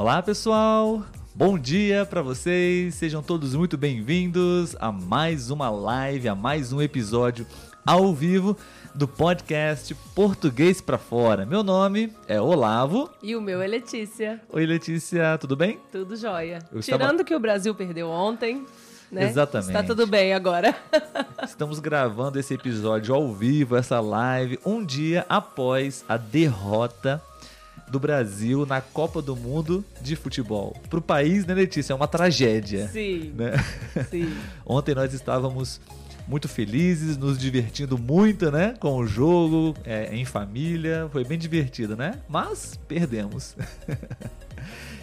[0.00, 1.02] Olá, pessoal.
[1.34, 2.94] Bom dia para vocês.
[2.94, 7.46] Sejam todos muito bem-vindos a mais uma live, a mais um episódio
[7.84, 8.56] ao vivo
[8.94, 11.44] do podcast Português para Fora.
[11.44, 13.10] Meu nome é Olavo.
[13.22, 14.40] E o meu é Letícia.
[14.48, 15.78] Oi, Letícia, tudo bem?
[15.92, 16.60] Tudo jóia.
[16.72, 17.24] Eu Tirando estava...
[17.24, 18.64] que o Brasil perdeu ontem,
[19.12, 19.28] né?
[19.28, 19.68] Exatamente.
[19.68, 20.74] Está tudo bem agora.
[21.44, 27.22] Estamos gravando esse episódio ao vivo, essa live, um dia após a derrota
[27.90, 30.76] do Brasil na Copa do Mundo de futebol.
[30.88, 31.92] Para o país, né, Letícia?
[31.92, 32.88] É uma tragédia.
[32.88, 33.32] Sim.
[33.36, 33.52] Né?
[34.08, 34.32] Sim.
[34.64, 35.80] Ontem nós estávamos
[36.26, 38.74] muito felizes, nos divertindo muito, né?
[38.78, 41.08] Com o jogo, é, em família.
[41.10, 42.20] Foi bem divertido, né?
[42.28, 43.56] Mas perdemos.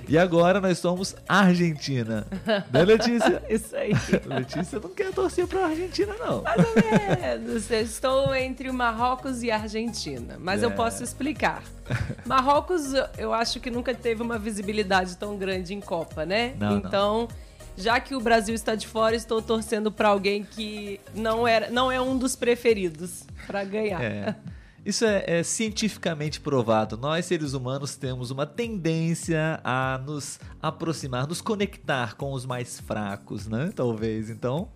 [0.08, 2.26] E agora nós somos Argentina.
[2.72, 3.44] Né, Letícia?
[3.50, 3.92] Isso aí.
[4.26, 6.42] Letícia não quer torcer para a Argentina, não.
[6.42, 6.76] Mais ou
[7.38, 7.72] menos.
[7.72, 10.38] Eu estou entre o Marrocos e a Argentina.
[10.40, 10.66] Mas é.
[10.66, 11.64] eu posso explicar.
[12.26, 16.54] Marrocos, eu acho que nunca teve uma visibilidade tão grande em Copa, né?
[16.58, 17.22] Não, então.
[17.22, 21.70] Não já que o Brasil está de fora, estou torcendo para alguém que não, era,
[21.70, 24.04] não é um dos preferidos para ganhar.
[24.04, 24.36] É.
[24.88, 26.96] Isso é, é, cientificamente provado.
[26.96, 33.48] Nós, seres humanos, temos uma tendência a nos aproximar, nos conectar com os mais fracos,
[33.48, 33.70] né?
[33.76, 34.30] Talvez.
[34.30, 34.70] Então,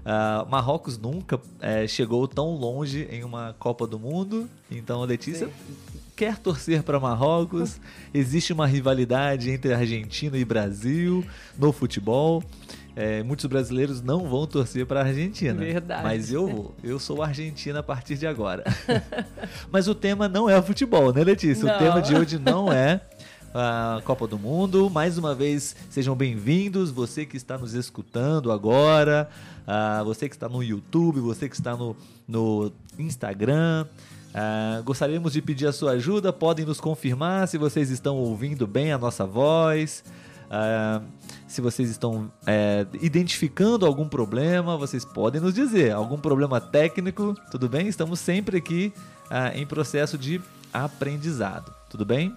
[0.00, 4.50] uh, Marrocos nunca é, chegou tão longe em uma Copa do Mundo.
[4.70, 5.74] Então, Letícia Sim.
[6.14, 7.80] quer torcer para Marrocos.
[8.12, 11.24] Existe uma rivalidade entre Argentina e Brasil
[11.56, 12.44] no futebol.
[12.96, 15.54] É, muitos brasileiros não vão torcer para a Argentina.
[15.54, 16.02] Verdade.
[16.04, 16.74] Mas eu vou.
[16.82, 18.62] Eu sou Argentina a partir de agora.
[19.70, 21.64] mas o tema não é o futebol, né, Letícia?
[21.64, 21.74] Não.
[21.74, 23.00] O tema de hoje não é
[23.52, 24.88] a Copa do Mundo.
[24.88, 26.92] Mais uma vez, sejam bem-vindos.
[26.92, 29.28] Você que está nos escutando agora,
[29.66, 31.96] uh, você que está no YouTube, você que está no,
[32.28, 33.86] no Instagram.
[34.34, 36.32] Uh, gostaríamos de pedir a sua ajuda.
[36.32, 40.04] Podem nos confirmar se vocês estão ouvindo bem a nossa voz.
[40.46, 41.04] Uh,
[41.54, 45.92] se vocês estão é, identificando algum problema, vocês podem nos dizer.
[45.92, 47.86] Algum problema técnico, tudo bem?
[47.86, 48.92] Estamos sempre aqui
[49.26, 50.42] uh, em processo de
[50.72, 52.36] aprendizado, tudo bem?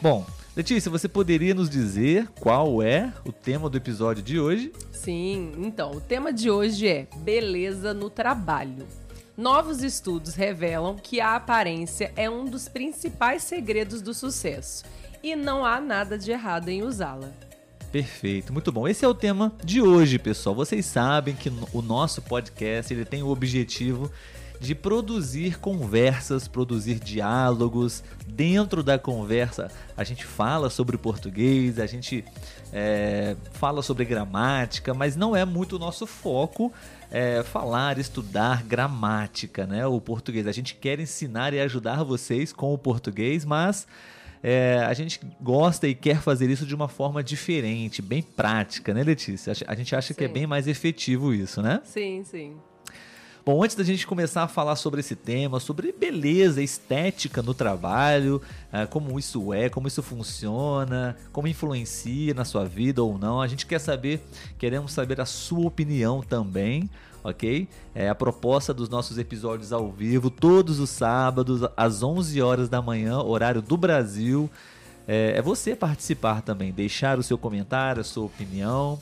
[0.00, 0.26] Bom,
[0.56, 4.72] Letícia, você poderia nos dizer qual é o tema do episódio de hoje?
[4.90, 8.88] Sim, então, o tema de hoje é beleza no trabalho.
[9.36, 14.84] Novos estudos revelam que a aparência é um dos principais segredos do sucesso
[15.22, 17.32] e não há nada de errado em usá-la.
[17.92, 18.88] Perfeito, muito bom.
[18.88, 20.56] Esse é o tema de hoje, pessoal.
[20.56, 24.10] Vocês sabem que o nosso podcast ele tem o objetivo
[24.58, 28.02] de produzir conversas, produzir diálogos.
[28.26, 32.24] Dentro da conversa, a gente fala sobre português, a gente
[32.72, 36.72] é, fala sobre gramática, mas não é muito o nosso foco
[37.10, 39.86] é, falar, estudar gramática, né?
[39.86, 40.46] O português.
[40.46, 43.86] A gente quer ensinar e ajudar vocês com o português, mas
[44.42, 49.02] é, a gente gosta e quer fazer isso de uma forma diferente, bem prática, né,
[49.02, 49.52] Letícia?
[49.66, 50.14] A gente acha sim.
[50.14, 51.80] que é bem mais efetivo isso, né?
[51.84, 52.56] Sim, sim.
[53.44, 58.40] Bom, antes da gente começar a falar sobre esse tema, sobre beleza, estética no trabalho,
[58.72, 63.48] é, como isso é, como isso funciona, como influencia na sua vida ou não, a
[63.48, 64.20] gente quer saber,
[64.58, 66.88] queremos saber a sua opinião também
[67.22, 67.68] ok?
[67.94, 72.80] É a proposta dos nossos episódios ao vivo, todos os sábados, às 11 horas da
[72.82, 74.50] manhã, horário do Brasil.
[75.06, 78.98] É, é você participar também, deixar o seu comentário, a sua opinião,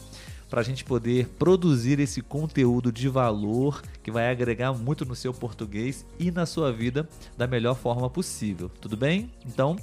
[0.49, 5.33] para a gente poder produzir esse conteúdo de valor que vai agregar muito no seu
[5.33, 8.71] português e na sua vida da melhor forma possível.
[8.81, 9.31] Tudo bem?
[9.47, 9.77] Então,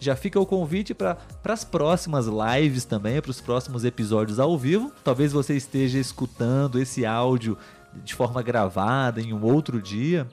[0.00, 4.90] já fica o convite para as próximas lives também, para os próximos episódios ao vivo.
[5.04, 7.56] Talvez você esteja escutando esse áudio
[8.02, 10.26] de forma gravada em um outro dia,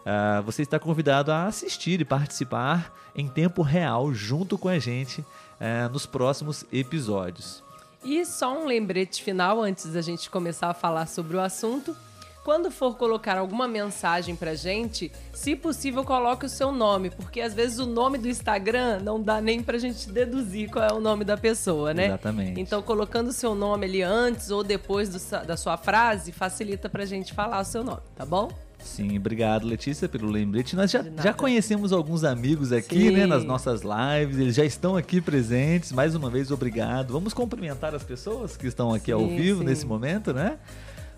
[0.00, 5.20] uh, você está convidado a assistir e participar em tempo real junto com a gente
[5.20, 7.62] uh, nos próximos episódios.
[8.04, 11.96] E só um lembrete final antes da gente começar a falar sobre o assunto.
[12.44, 17.54] Quando for colocar alguma mensagem pra gente, se possível, coloque o seu nome, porque às
[17.54, 21.24] vezes o nome do Instagram não dá nem pra gente deduzir qual é o nome
[21.24, 22.06] da pessoa, né?
[22.06, 22.60] Exatamente.
[22.60, 27.04] Então, colocando o seu nome ali antes ou depois do, da sua frase, facilita pra
[27.04, 28.50] gente falar o seu nome, tá bom?
[28.84, 30.74] Sim, obrigado, Letícia, pelo lembrete.
[30.74, 33.10] Nós já, já conhecemos alguns amigos aqui, Sim.
[33.12, 35.92] né, nas nossas lives, eles já estão aqui presentes.
[35.92, 37.12] Mais uma vez, obrigado.
[37.12, 39.66] Vamos cumprimentar as pessoas que estão aqui sim, ao vivo sim.
[39.66, 40.58] nesse momento, né?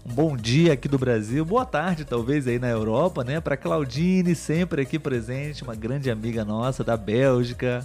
[0.06, 3.40] Um bom dia aqui do Brasil, boa tarde talvez aí na Europa, né?
[3.40, 7.84] Para Claudine, sempre aqui presente, uma grande amiga nossa da Bélgica.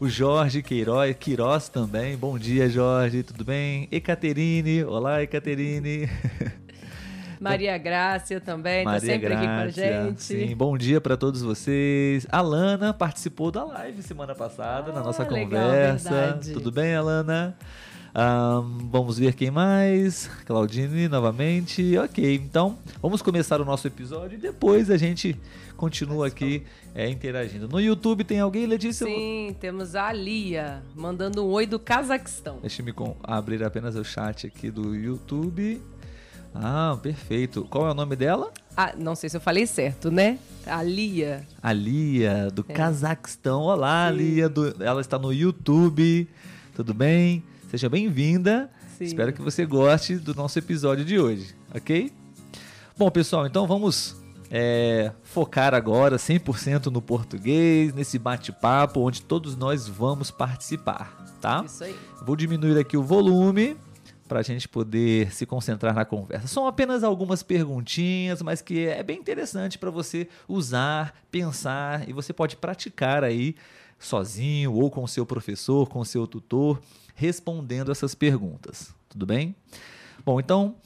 [0.00, 2.16] O Jorge Queiroz, Queiroz também.
[2.16, 3.88] Bom dia, Jorge, tudo bem?
[3.90, 6.08] Ecaterine, olá, Ecaterine.
[7.40, 10.22] Maria Grácia também, Maria tá sempre Grácia, aqui com a gente.
[10.22, 12.26] Sim, bom dia para todos vocês.
[12.30, 16.10] Alana participou da live semana passada, ah, na nossa conversa.
[16.10, 17.56] Legal, Tudo bem, Alana?
[18.14, 20.30] Um, vamos ver quem mais.
[20.46, 21.96] Claudine novamente.
[21.98, 25.36] Ok, então vamos começar o nosso episódio e depois a gente
[25.76, 26.64] continua aqui
[26.94, 27.68] é, interagindo.
[27.68, 29.06] No YouTube tem alguém, Letícia?
[29.06, 32.58] Sim, temos a Lia mandando um oi do Cazaquistão.
[32.60, 35.80] Deixa-me abrir apenas o chat aqui do YouTube.
[36.54, 37.66] Ah, perfeito.
[37.70, 38.50] Qual é o nome dela?
[38.76, 40.38] Ah, não sei se eu falei certo, né?
[40.66, 41.46] A Lia.
[41.62, 42.72] A Lia, do é.
[42.72, 43.60] Cazaquistão.
[43.62, 44.16] Olá, Sim.
[44.16, 44.48] Lia.
[44.48, 44.82] Do...
[44.82, 46.28] Ela está no YouTube.
[46.74, 47.44] Tudo bem?
[47.68, 48.70] Seja bem-vinda.
[48.98, 52.10] Espero que você goste do nosso episódio de hoje, ok?
[52.96, 54.16] Bom, pessoal, então vamos
[54.50, 61.62] é, focar agora 100% no português, nesse bate-papo onde todos nós vamos participar, tá?
[61.66, 61.94] Isso aí.
[62.24, 63.76] Vou diminuir aqui o volume
[64.26, 66.48] para a gente poder se concentrar na conversa.
[66.48, 72.32] São apenas algumas perguntinhas, mas que é bem interessante para você usar, pensar e você
[72.32, 73.54] pode praticar aí
[73.98, 76.80] sozinho ou com o seu professor, com o seu tutor
[77.18, 78.94] respondendo essas perguntas.
[79.08, 79.56] Tudo bem?
[80.24, 80.76] Bom, então,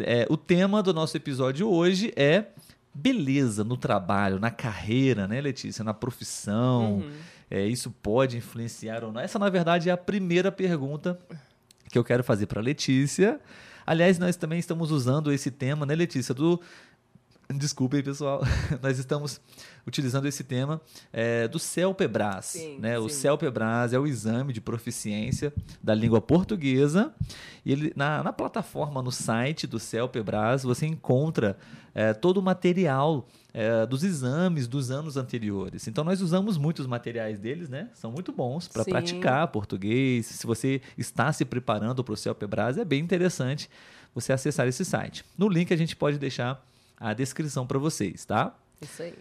[0.00, 2.46] é, o tema do nosso episódio hoje é
[2.94, 5.84] beleza no trabalho, na carreira, né, Letícia?
[5.84, 7.00] Na profissão.
[7.00, 7.10] Uhum.
[7.50, 9.20] É, isso pode influenciar ou não?
[9.20, 11.18] Essa, na verdade, é a primeira pergunta
[11.90, 13.38] que eu quero fazer para Letícia.
[13.86, 16.58] Aliás, nós também estamos usando esse tema, né, Letícia, do
[17.58, 18.42] Desculpa aí, pessoal.
[18.82, 19.40] Nós estamos
[19.86, 20.80] utilizando esse tema
[21.12, 22.46] é, do CELPEBRAS.
[22.46, 22.96] Sim, né?
[22.96, 23.04] Sim.
[23.04, 25.52] O CELPEBRAS é o exame de proficiência
[25.82, 27.14] da língua portuguesa.
[27.64, 31.56] E ele, na, na plataforma, no site do CELPEBRAS, você encontra
[31.94, 35.86] é, todo o material é, dos exames dos anos anteriores.
[35.86, 37.88] Então, nós usamos muitos materiais deles, né?
[37.94, 40.26] São muito bons para praticar português.
[40.26, 43.70] Se você está se preparando para o CELPEBRAS, é bem interessante
[44.14, 45.24] você acessar esse site.
[45.36, 46.64] No link a gente pode deixar
[47.04, 48.56] a descrição para vocês, tá?
[48.80, 49.14] Isso aí.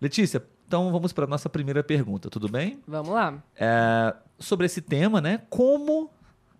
[0.00, 2.80] Letícia, então vamos para a nossa primeira pergunta, tudo bem?
[2.86, 3.42] Vamos lá.
[3.56, 5.42] É, sobre esse tema, né?
[5.50, 6.08] Como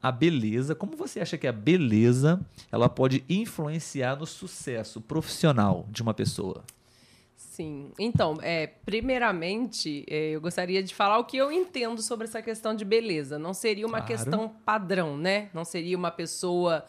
[0.02, 2.40] a beleza, como você acha que a beleza
[2.72, 6.64] ela pode influenciar no sucesso profissional de uma pessoa?
[7.36, 7.92] Sim.
[7.96, 12.74] Então, é, primeiramente, é, eu gostaria de falar o que eu entendo sobre essa questão
[12.74, 13.38] de beleza.
[13.38, 14.06] Não seria uma claro.
[14.06, 15.48] questão padrão, né?
[15.54, 16.84] Não seria uma pessoa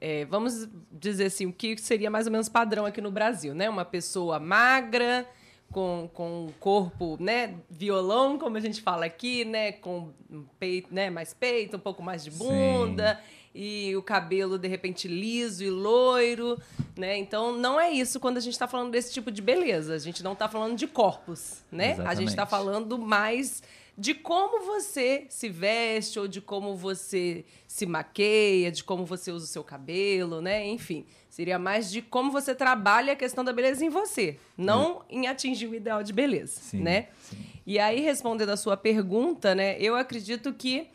[0.00, 3.68] é, vamos dizer assim, o que seria mais ou menos padrão aqui no Brasil, né?
[3.68, 5.26] Uma pessoa magra,
[5.70, 10.12] com, com um corpo, né, violão, como a gente fala aqui, né, com
[10.58, 13.14] peito, né, mais peito, um pouco mais de bunda.
[13.14, 13.40] Sim.
[13.52, 16.56] E o cabelo, de repente, liso e loiro,
[16.96, 17.18] né?
[17.18, 19.92] Então, não é isso quando a gente está falando desse tipo de beleza.
[19.92, 21.86] A gente não está falando de corpos, né?
[21.86, 22.12] Exatamente.
[22.12, 23.60] A gente está falando mais
[23.96, 29.44] de como você se veste ou de como você se maqueia, de como você usa
[29.44, 30.66] o seu cabelo, né?
[30.66, 35.14] Enfim, seria mais de como você trabalha a questão da beleza em você, não é.
[35.14, 37.08] em atingir o ideal de beleza, sim, né?
[37.22, 37.36] Sim.
[37.66, 39.76] E aí, respondendo a sua pergunta, né?
[39.78, 40.88] Eu acredito que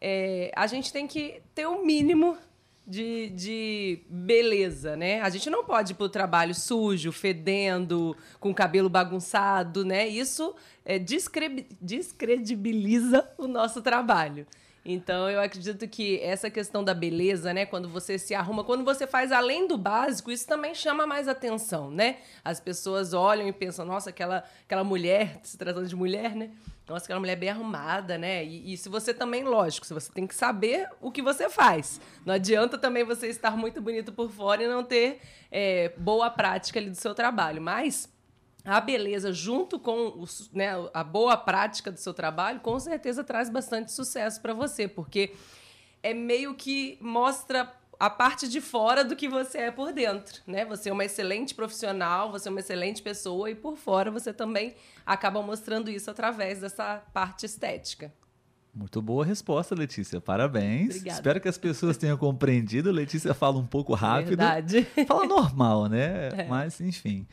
[0.00, 2.36] é, a gente tem que ter o mínimo
[2.88, 5.20] de, de beleza, né?
[5.20, 10.08] A gente não pode ir pro trabalho sujo, fedendo, com cabelo bagunçado, né?
[10.08, 10.54] Isso
[10.86, 14.46] é, descre descredibiliza o nosso trabalho.
[14.90, 17.66] Então, eu acredito que essa questão da beleza, né?
[17.66, 21.90] Quando você se arruma, quando você faz além do básico, isso também chama mais atenção,
[21.90, 22.16] né?
[22.42, 26.52] As pessoas olham e pensam, nossa, aquela, aquela mulher, se tratando de mulher, né?
[26.88, 28.42] Nossa, aquela mulher bem arrumada, né?
[28.42, 32.00] E, e, se você também, lógico, se você tem que saber o que você faz.
[32.24, 35.20] Não adianta também você estar muito bonito por fora e não ter
[35.52, 37.60] é, boa prática ali do seu trabalho.
[37.60, 38.08] Mas
[38.64, 43.92] a beleza, junto com né, a boa prática do seu trabalho, com certeza traz bastante
[43.92, 45.34] sucesso para você, porque
[46.02, 50.64] é meio que mostra a parte de fora do que você é por dentro, né?
[50.66, 54.76] Você é uma excelente profissional, você é uma excelente pessoa e por fora você também
[55.04, 58.12] acaba mostrando isso através dessa parte estética.
[58.78, 60.20] Muito boa resposta, Letícia.
[60.20, 60.90] Parabéns.
[60.90, 61.18] Obrigada.
[61.18, 62.92] Espero que as pessoas tenham compreendido.
[62.92, 64.28] Letícia fala um pouco rápido.
[64.28, 64.86] Verdade.
[65.04, 66.28] Fala normal, né?
[66.28, 66.46] É.
[66.48, 67.26] Mas, enfim.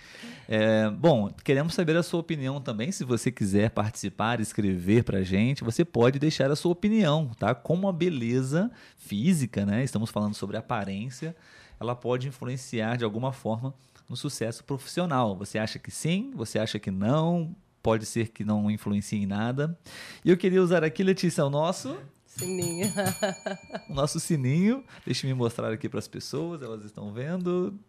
[0.50, 2.92] É, bom, queremos saber a sua opinião também.
[2.92, 7.54] Se você quiser participar, escrever pra gente, você pode deixar a sua opinião, tá?
[7.54, 9.84] Como a beleza física, né?
[9.84, 11.36] Estamos falando sobre aparência,
[11.80, 13.72] ela pode influenciar de alguma forma
[14.10, 15.36] no sucesso profissional.
[15.36, 16.32] Você acha que sim?
[16.36, 17.56] Você acha que não?
[17.86, 19.78] Pode ser que não influencie em nada.
[20.24, 22.92] E eu queria usar aqui, Letícia, o nosso sininho.
[23.88, 24.84] o nosso sininho.
[25.06, 27.80] Deixa eu me mostrar aqui para as pessoas, elas estão vendo.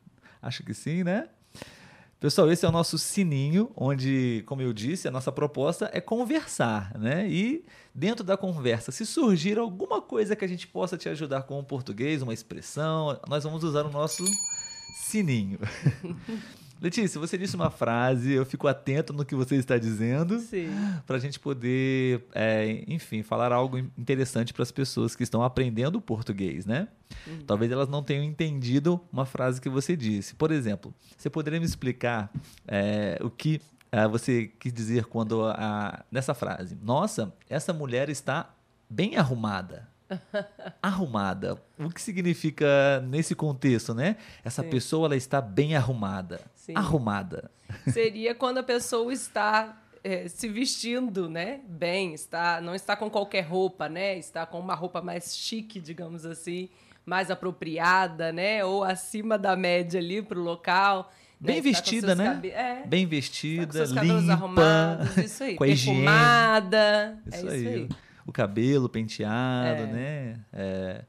[0.43, 1.31] Acho que sim, né?
[2.21, 6.93] Pessoal, esse é o nosso sininho, onde, como eu disse, a nossa proposta é conversar,
[6.99, 7.27] né?
[7.27, 11.59] E dentro da conversa, se surgir alguma coisa que a gente possa te ajudar com
[11.59, 14.25] o português, uma expressão, nós vamos usar o nosso
[15.07, 15.59] sininho.
[16.81, 20.39] Letícia, você disse uma frase, eu fico atento no que você está dizendo,
[21.07, 26.01] para a gente poder, é, enfim, falar algo interessante para as pessoas que estão aprendendo
[26.01, 26.89] português, né?
[27.27, 27.39] Uhum.
[27.47, 30.35] Talvez elas não tenham entendido uma frase que você disse.
[30.35, 32.31] Por exemplo, você poderia me explicar
[32.69, 36.77] é, o que é, você quis dizer quando a, nessa frase?
[36.83, 38.55] Nossa, essa mulher está
[38.91, 39.89] bem arrumada.
[40.83, 41.61] Arrumada.
[41.79, 44.17] O que significa nesse contexto, né?
[44.45, 44.71] Essa Sim.
[44.71, 46.41] pessoa ela está bem arrumada.
[46.55, 46.75] Sim.
[46.77, 47.51] Arrumada.
[47.89, 51.61] Seria quando a pessoa está é, se vestindo, né?
[51.69, 54.17] Bem, está, não está com qualquer roupa, né?
[54.19, 56.69] Está com uma roupa mais chique, digamos assim,
[57.05, 58.65] mais apropriada, né?
[58.65, 61.13] Ou acima da média ali para o local.
[61.39, 61.61] Bem né?
[61.63, 62.25] vestida, né?
[62.25, 62.51] Cabe...
[62.51, 62.87] É.
[62.87, 65.55] Bem vestida, limpa, arrumados, isso aí.
[65.57, 66.05] com a higiene.
[66.05, 67.19] Perfumada.
[67.27, 67.67] Isso, é isso aí.
[67.67, 67.89] aí
[68.27, 69.87] o cabelo penteado, é.
[69.87, 70.41] né?
[70.53, 71.05] É.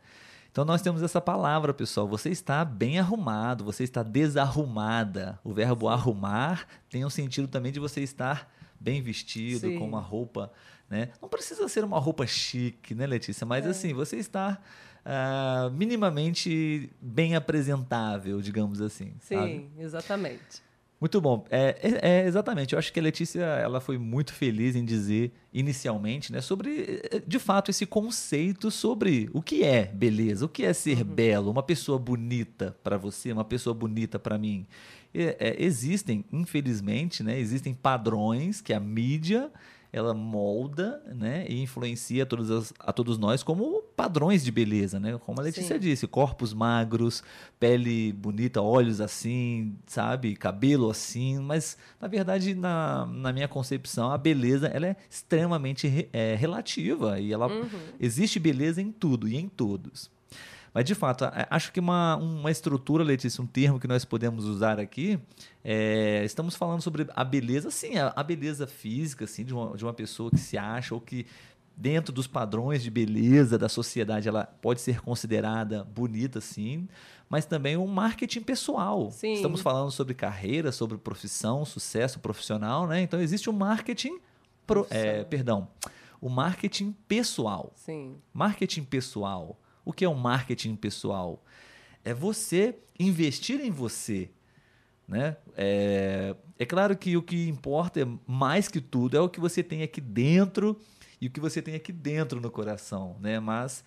[0.52, 2.08] Então nós temos essa palavra, pessoal.
[2.08, 5.40] Você está bem arrumado, você está desarrumada.
[5.44, 9.78] O verbo arrumar tem um sentido também de você estar bem vestido, Sim.
[9.78, 10.52] com uma roupa,
[10.90, 11.10] né?
[11.22, 13.46] Não precisa ser uma roupa chique, né, Letícia?
[13.46, 13.70] Mas é.
[13.70, 14.60] assim, você está
[15.06, 19.14] uh, minimamente bem apresentável, digamos assim.
[19.20, 19.72] Sim, sabe?
[19.78, 20.67] exatamente.
[21.00, 21.46] Muito bom.
[21.52, 22.74] É, é, é, exatamente.
[22.74, 27.40] Eu acho que a Letícia ela foi muito feliz em dizer inicialmente, né, sobre de
[27.40, 31.06] fato esse conceito sobre o que é beleza, o que é ser uhum.
[31.06, 34.66] belo, uma pessoa bonita para você, uma pessoa bonita para mim.
[35.14, 39.52] É, existem, infelizmente, né, existem padrões que a mídia
[39.98, 45.18] ela molda né, e influencia todas as, a todos nós como padrões de beleza, né?
[45.26, 45.82] Como a Letícia Sim.
[45.82, 47.24] disse, corpos magros,
[47.60, 50.36] pele bonita, olhos assim, sabe?
[50.36, 56.10] Cabelo assim, mas na verdade, na, na minha concepção, a beleza ela é extremamente re,
[56.14, 57.68] é, relativa e ela uhum.
[58.00, 60.10] existe beleza em tudo e em todos.
[60.78, 64.80] Mas, de fato, acho que uma, uma estrutura, Letícia, um termo que nós podemos usar
[64.80, 65.20] aqui,
[65.64, 69.84] é, estamos falando sobre a beleza, sim, a, a, beleza física, assim, de uma, de
[69.84, 71.26] uma pessoa que se acha ou que
[71.76, 76.88] dentro dos padrões de beleza da sociedade ela pode ser considerada bonita, sim,
[77.28, 79.10] mas também um marketing pessoal.
[79.10, 79.34] Sim.
[79.34, 83.02] Estamos falando sobre carreira, sobre profissão, sucesso profissional, né?
[83.02, 84.20] Então existe um marketing,
[84.68, 85.70] pro, é, perdão,
[86.22, 87.74] o marketing pessoal.
[87.74, 88.18] Sim.
[88.32, 89.58] Marketing pessoal
[89.88, 91.42] o que é um marketing pessoal?
[92.04, 94.30] É você investir em você.
[95.08, 95.38] Né?
[95.56, 99.64] É, é claro que o que importa é mais que tudo é o que você
[99.64, 100.78] tem aqui dentro
[101.22, 103.16] e o que você tem aqui dentro no coração.
[103.22, 103.40] Né?
[103.40, 103.82] Mas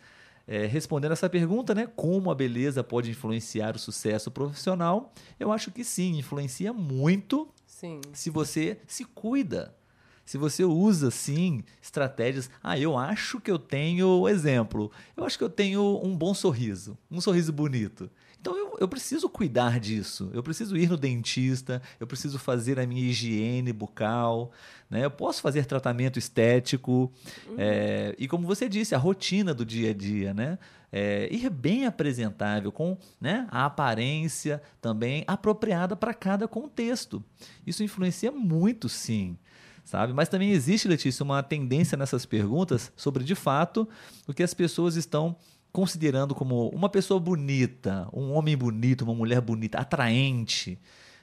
[0.48, 5.70] é, respondendo essa pergunta, né, como a beleza pode influenciar o sucesso profissional, eu acho
[5.70, 8.00] que sim, influencia muito sim.
[8.14, 9.76] se você se cuida.
[10.30, 12.48] Se você usa, sim, estratégias.
[12.62, 16.96] Ah, eu acho que eu tenho, exemplo, eu acho que eu tenho um bom sorriso,
[17.10, 18.08] um sorriso bonito.
[18.40, 20.30] Então eu, eu preciso cuidar disso.
[20.32, 24.52] Eu preciso ir no dentista, eu preciso fazer a minha higiene bucal,
[24.88, 25.04] né?
[25.04, 27.12] Eu posso fazer tratamento estético.
[27.48, 27.56] Uhum.
[27.58, 30.60] É, e como você disse, a rotina do dia a dia, né?
[30.92, 37.20] É, ir bem apresentável, com né, a aparência também apropriada para cada contexto.
[37.66, 39.36] Isso influencia muito, sim
[39.90, 40.12] sabe?
[40.12, 43.88] Mas também existe, Letícia, uma tendência nessas perguntas sobre, de fato,
[44.26, 45.34] o que as pessoas estão
[45.72, 50.78] considerando como uma pessoa bonita, um homem bonito, uma mulher bonita, atraente.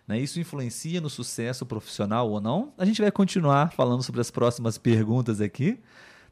[0.05, 0.19] Né?
[0.19, 2.73] Isso influencia no sucesso profissional ou não?
[2.77, 5.79] A gente vai continuar falando sobre as próximas perguntas aqui,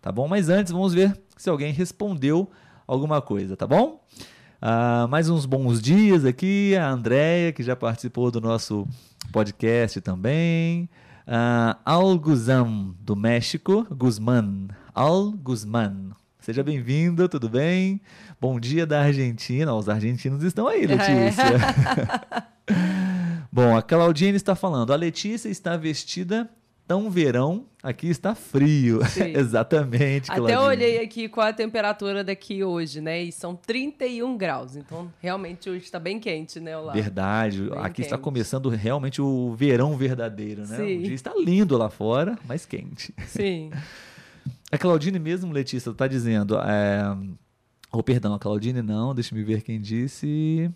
[0.01, 0.27] tá bom?
[0.27, 2.51] Mas antes, vamos ver se alguém respondeu
[2.85, 4.05] alguma coisa, tá bom?
[4.61, 8.85] Uh, mais uns bons dias aqui, a Andréia, que já participou do nosso
[9.31, 10.89] podcast também.
[11.27, 14.67] Uh, Al Guzman, do México, Guzman.
[14.93, 16.11] Al Guzman.
[16.39, 17.99] Seja bem-vindo, tudo bem?
[18.39, 19.73] Bom dia da Argentina.
[19.73, 21.41] Os argentinos estão aí, Letícia.
[21.41, 22.43] É.
[23.51, 24.93] Bom, a Claudine está falando.
[24.93, 26.47] A Letícia está vestida
[26.87, 28.99] tão verão, aqui está frio.
[29.35, 33.23] Exatamente, Até olhei aqui qual a temperatura daqui hoje, né?
[33.23, 34.75] E são 31 graus.
[34.75, 36.93] Então, realmente hoje está bem quente, né, Olá?
[36.93, 37.61] Verdade.
[37.61, 38.05] Bem aqui quente.
[38.05, 40.77] está começando realmente o verão verdadeiro, né?
[40.77, 40.97] Sim.
[40.97, 43.13] O dia está lindo lá fora, mas quente.
[43.27, 43.71] Sim.
[44.71, 46.57] A Claudine mesmo, Letícia, está dizendo...
[46.59, 47.15] É...
[47.91, 50.69] Oh, perdão, a Claudine não, deixa eu ver quem disse...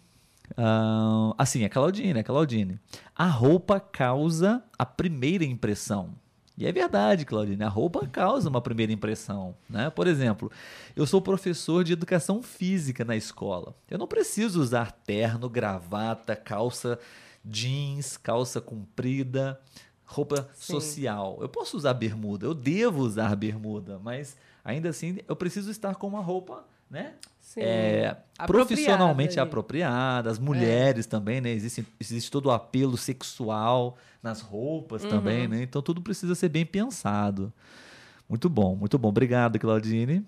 [0.51, 2.79] Uh, assim, é Claudine, é Claudine.
[3.15, 6.13] A roupa causa a primeira impressão.
[6.57, 9.55] E é verdade, Claudine, a roupa causa uma primeira impressão.
[9.69, 9.89] Né?
[9.89, 10.51] Por exemplo,
[10.93, 13.73] eu sou professor de educação física na escola.
[13.89, 16.99] Eu não preciso usar terno, gravata, calça
[17.45, 19.57] jeans, calça comprida,
[20.03, 20.73] roupa Sim.
[20.73, 21.37] social.
[21.39, 26.07] Eu posso usar bermuda, eu devo usar bermuda, mas ainda assim eu preciso estar com
[26.07, 27.13] uma roupa né?
[27.39, 27.61] Sim.
[27.61, 28.15] É,
[28.45, 29.47] profissionalmente ali.
[29.47, 31.49] apropriada, as mulheres também, né?
[31.49, 35.63] Existe, existe todo o apelo sexual nas roupas também, né?
[35.63, 37.51] Então tudo precisa ser bem pensado.
[38.29, 39.09] Muito bom, muito bom.
[39.09, 40.23] Obrigado, Claudine.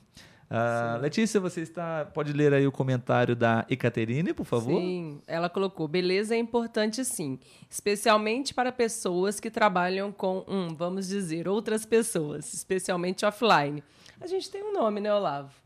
[0.53, 2.03] Ah, Letícia, você está.
[2.03, 4.81] Pode ler aí o comentário da Ecaterine, por favor?
[4.81, 7.39] Sim, ela colocou: beleza é importante sim,
[7.69, 13.81] especialmente para pessoas que trabalham com, hum, vamos dizer, outras pessoas, especialmente offline.
[14.19, 15.60] A gente tem um nome, né, Olavo?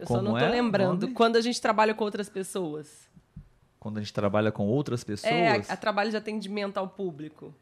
[0.00, 1.02] Eu só Como não tô é lembrando.
[1.02, 1.12] nome?
[1.14, 3.08] Quando a gente trabalha com outras pessoas.
[3.78, 5.30] Quando a gente trabalha com outras pessoas.
[5.32, 7.54] É, a, a trabalho de atendimento ao público.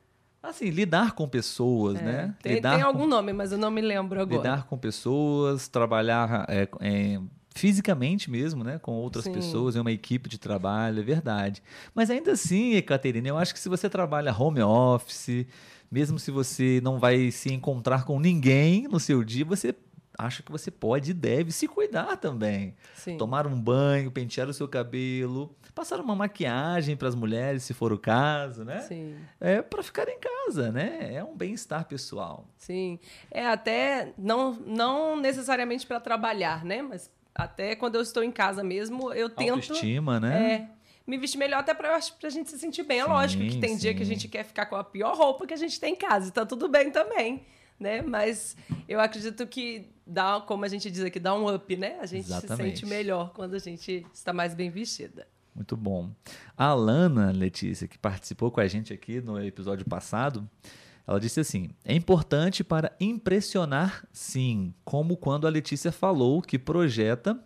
[0.42, 2.34] Assim, lidar com pessoas, É, né?
[2.40, 4.36] Tem, lidar tem com- algum nome, mas eu não me lembro agora.
[4.36, 7.20] lidar com pessoas, trabalhar é, é,
[7.52, 9.32] fisicamente mesmo, né, com outras Sim.
[9.32, 11.60] pessoas, em uma equipe de trabalho, é verdade.
[11.92, 15.44] Mas ainda assim, Ekaterina, eu acho que se você trabalha home office,
[15.90, 19.74] mesmo se você não vai se encontrar com ninguém no seu dia, você
[20.18, 22.74] acha que você pode e deve se cuidar também.
[22.94, 23.16] Sim.
[23.16, 27.92] Tomar um banho, pentear o seu cabelo, passar uma maquiagem para as mulheres, se for
[27.92, 28.80] o caso, né?
[28.80, 29.16] Sim.
[29.40, 31.14] É para ficar em casa, né?
[31.14, 32.48] É um bem-estar pessoal.
[32.56, 32.98] Sim.
[33.30, 36.82] É até não, não necessariamente para trabalhar, né?
[36.82, 40.52] Mas até quando eu estou em casa mesmo, eu tento Autoestima, né?
[40.52, 40.68] é,
[41.06, 42.98] me vestir melhor até para a gente se sentir bem.
[42.98, 44.14] É Sim, lógico que tem dia que a sim.
[44.14, 46.44] gente quer ficar com a pior roupa que a gente tem em casa, e tá
[46.44, 47.46] tudo bem também,
[47.78, 48.02] né?
[48.02, 48.56] Mas
[48.88, 51.98] eu acredito que dá, como a gente diz aqui, dá um up, né?
[52.00, 52.70] A gente Exatamente.
[52.70, 55.26] se sente melhor quando a gente está mais bem vestida.
[55.54, 56.10] Muito bom.
[56.56, 60.48] A Alana Letícia, que participou com a gente aqui no episódio passado,
[61.06, 67.38] ela disse assim: é importante para impressionar, sim, como quando a Letícia falou que projeta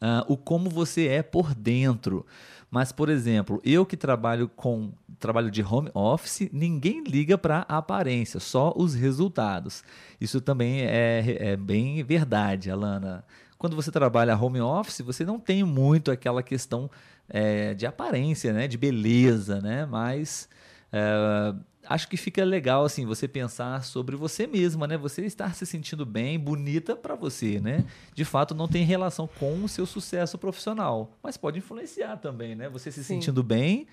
[0.00, 2.24] ah, o como você é por dentro.
[2.70, 7.78] Mas, por exemplo, eu que trabalho com trabalho de home office, ninguém liga para a
[7.78, 9.82] aparência, só os resultados.
[10.20, 13.24] Isso também é, é bem verdade, Alana.
[13.56, 16.90] Quando você trabalha home office, você não tem muito aquela questão
[17.28, 18.68] é, de aparência, né?
[18.68, 19.86] de beleza, né?
[19.86, 20.48] Mas
[20.92, 21.54] é,
[21.88, 24.96] acho que fica legal assim você pensar sobre você mesma, né?
[24.98, 27.84] Você estar se sentindo bem, bonita para você, né?
[28.14, 32.68] De fato não tem relação com o seu sucesso profissional, mas pode influenciar também, né?
[32.68, 33.14] Você se Sim.
[33.14, 33.86] sentindo bem,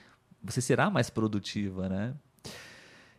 [0.44, 2.14] você será mais produtiva, né?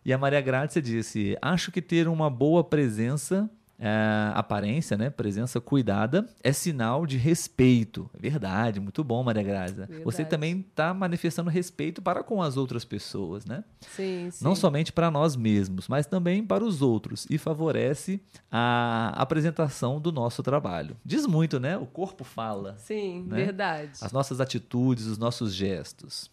[0.05, 5.11] E a Maria Grácia disse: Acho que ter uma boa presença, é, aparência, né?
[5.11, 8.09] Presença cuidada, é sinal de respeito.
[8.15, 9.89] É verdade, muito bom, Maria Grácia.
[10.05, 13.65] Você também está manifestando respeito para com as outras pessoas, né?
[13.81, 14.45] Sim, sim.
[14.45, 20.11] Não somente para nós mesmos, mas também para os outros e favorece a apresentação do
[20.11, 20.97] nosso trabalho.
[21.05, 21.77] Diz muito, né?
[21.77, 22.77] O corpo fala.
[22.79, 23.37] Sim, né?
[23.37, 23.93] verdade.
[24.01, 26.31] As nossas atitudes, os nossos gestos.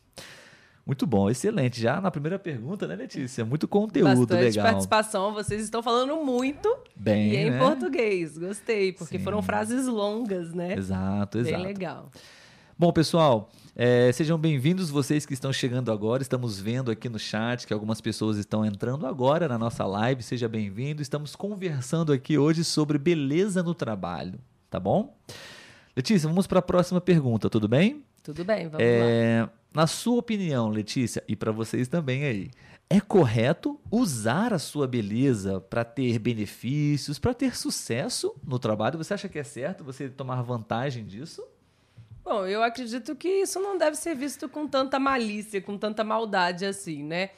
[0.85, 1.79] Muito bom, excelente.
[1.79, 3.45] Já na primeira pergunta, né, Letícia?
[3.45, 4.65] Muito conteúdo Bastante legal.
[4.65, 5.33] participação.
[5.33, 7.59] Vocês estão falando muito Bem, e em né?
[7.59, 8.37] português.
[8.37, 9.23] Gostei, porque Sim.
[9.23, 10.73] foram frases longas, né?
[10.77, 11.63] Exato, Bem exato.
[11.63, 12.11] legal.
[12.77, 16.21] Bom, pessoal, é, sejam bem-vindos vocês que estão chegando agora.
[16.21, 20.21] Estamos vendo aqui no chat que algumas pessoas estão entrando agora na nossa live.
[20.21, 21.01] Seja bem-vindo.
[21.01, 24.37] Estamos conversando aqui hoje sobre beleza no trabalho,
[24.69, 25.15] tá bom?
[25.95, 28.03] Letícia, vamos para a próxima pergunta, tudo bem?
[28.23, 28.83] Tudo bem, vamos lá.
[28.83, 32.51] É, na sua opinião, Letícia, e para vocês também aí,
[32.89, 38.97] é correto usar a sua beleza para ter benefícios, para ter sucesso no trabalho?
[38.97, 41.43] Você acha que é certo você tomar vantagem disso?
[42.23, 46.65] Bom, eu acredito que isso não deve ser visto com tanta malícia, com tanta maldade
[46.65, 47.31] assim, né?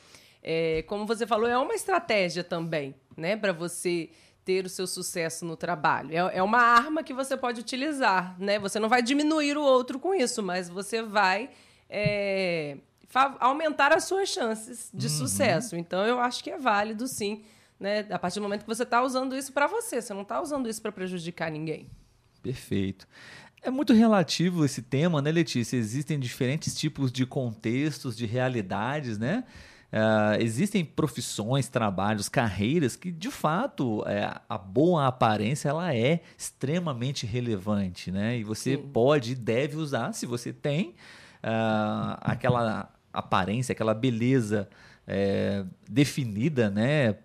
[0.44, 3.36] É, como você falou, é uma estratégia também, né?
[3.36, 4.12] Para você
[4.46, 6.12] ter o seu sucesso no trabalho.
[6.12, 8.60] É, é uma arma que você pode utilizar, né?
[8.60, 11.50] Você não vai diminuir o outro com isso, mas você vai
[11.90, 12.78] é,
[13.40, 15.76] aumentar as suas chances de sucesso.
[15.76, 17.44] Então, eu acho que é válido, sim,
[17.80, 18.06] né?
[18.12, 20.70] A partir do momento que você está usando isso para você, você não está usando
[20.70, 21.90] isso para prejudicar ninguém.
[22.44, 23.08] Perfeito.
[23.64, 25.76] É muito relativo esse tema, né, Letícia?
[25.76, 29.44] Existem diferentes tipos de contextos, de realidades, né?
[29.98, 37.26] Ah, existem profissões, trabalhos, carreiras que, de fato, é, a boa aparência ela é extremamente
[37.26, 38.38] relevante, né?
[38.38, 38.90] E você Sim.
[38.92, 40.96] pode e deve usar, se você tem
[41.42, 44.68] ah, aquela aparência, aquela beleza
[45.08, 47.16] é, definida, né?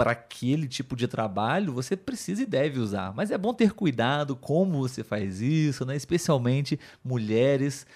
[0.00, 3.12] para aquele tipo de trabalho, você precisa e deve usar.
[3.14, 5.94] Mas é bom ter cuidado como você faz isso, né?
[5.94, 7.86] especialmente mulheres,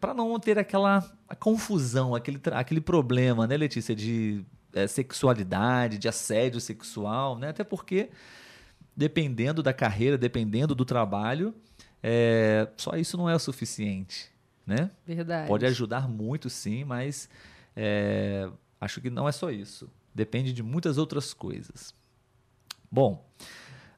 [0.00, 1.00] para não ter aquela
[1.38, 7.50] confusão, aquele, aquele problema, né, Letícia, de eh, sexualidade, de assédio sexual, né?
[7.50, 8.10] Até porque,
[8.96, 11.54] dependendo da carreira, dependendo do trabalho,
[12.02, 14.30] eh, só isso não é o suficiente,
[14.66, 14.90] né?
[15.06, 15.48] Verdade.
[15.48, 17.28] Pode ajudar muito, sim, mas
[17.76, 18.48] é,
[18.80, 19.90] acho que não é só isso.
[20.14, 21.94] Depende de muitas outras coisas.
[22.90, 23.28] Bom,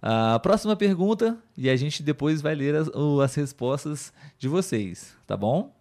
[0.08, 2.88] A próxima pergunta, e a gente depois vai ler as,
[3.24, 5.74] as respostas de vocês, tá bom?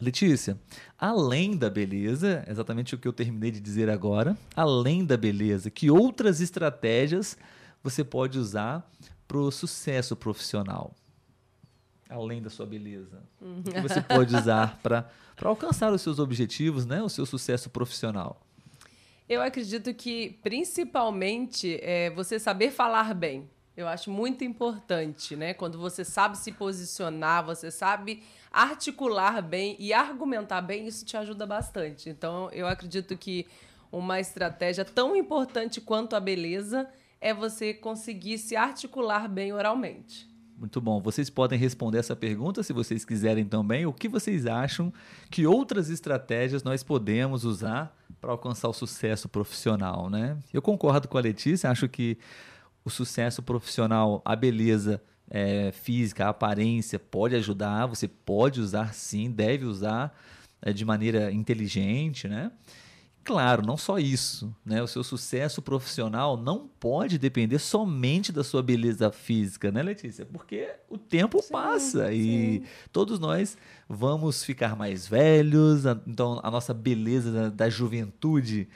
[0.00, 0.58] Letícia,
[0.98, 5.88] além da beleza, exatamente o que eu terminei de dizer agora, além da beleza, que
[5.88, 7.38] outras estratégias
[7.80, 8.90] você pode usar
[9.28, 10.92] para o sucesso profissional?
[12.10, 13.22] Além da sua beleza.
[13.40, 15.08] O que você pode usar para
[15.40, 17.04] alcançar os seus objetivos, né?
[17.04, 18.44] o seu sucesso profissional?
[19.28, 23.48] Eu acredito que, principalmente, é você saber falar bem.
[23.76, 25.54] Eu acho muito importante, né?
[25.54, 31.46] Quando você sabe se posicionar, você sabe articular bem e argumentar bem, isso te ajuda
[31.46, 32.08] bastante.
[32.08, 33.46] Então, eu acredito que
[33.90, 36.88] uma estratégia tão importante quanto a beleza
[37.20, 40.28] é você conseguir se articular bem oralmente.
[40.56, 41.00] Muito bom.
[41.00, 43.86] Vocês podem responder essa pergunta se vocês quiserem também.
[43.86, 44.92] O que vocês acham
[45.30, 50.38] que outras estratégias nós podemos usar para alcançar o sucesso profissional, né?
[50.50, 52.16] Eu concordo com a Letícia, acho que
[52.82, 59.30] o sucesso profissional, a beleza é, física, a aparência pode ajudar, você pode usar sim,
[59.30, 60.18] deve usar
[60.62, 62.50] é, de maneira inteligente, né?
[63.24, 64.82] Claro, não só isso, né?
[64.82, 70.26] O seu sucesso profissional não pode depender somente da sua beleza física, né, Letícia?
[70.26, 72.14] Porque o tempo sim, passa sim.
[72.14, 73.56] e todos nós
[73.88, 78.68] vamos ficar mais velhos, então a nossa beleza da, da juventude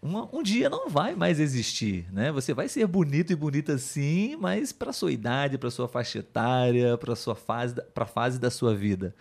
[0.00, 2.30] um, um, dia não vai mais existir, né?
[2.30, 6.96] Você vai ser bonito e bonita sim, mas para sua idade, para sua faixa etária,
[6.96, 9.12] para sua fase, para fase da sua vida.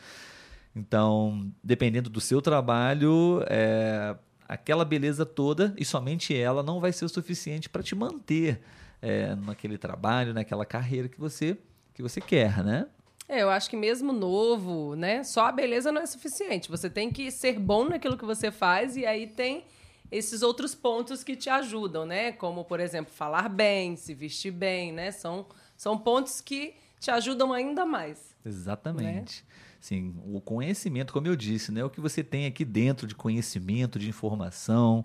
[0.75, 4.15] Então, dependendo do seu trabalho, é,
[4.47, 8.61] aquela beleza toda e somente ela não vai ser o suficiente para te manter
[9.01, 11.57] é, naquele trabalho, naquela carreira que você
[11.93, 12.87] que você quer, né?
[13.27, 15.23] É, eu acho que mesmo novo, né?
[15.23, 16.69] Só a beleza não é suficiente.
[16.69, 19.65] Você tem que ser bom naquilo que você faz e aí tem
[20.11, 22.31] esses outros pontos que te ajudam, né?
[22.31, 25.11] Como, por exemplo, falar bem, se vestir bem, né?
[25.11, 28.35] São, são pontos que te ajudam ainda mais.
[28.45, 29.43] Exatamente.
[29.43, 29.55] Né?
[29.87, 31.81] Sim, o conhecimento, como eu disse, né?
[31.81, 35.01] O que você tem aqui dentro de conhecimento, de informação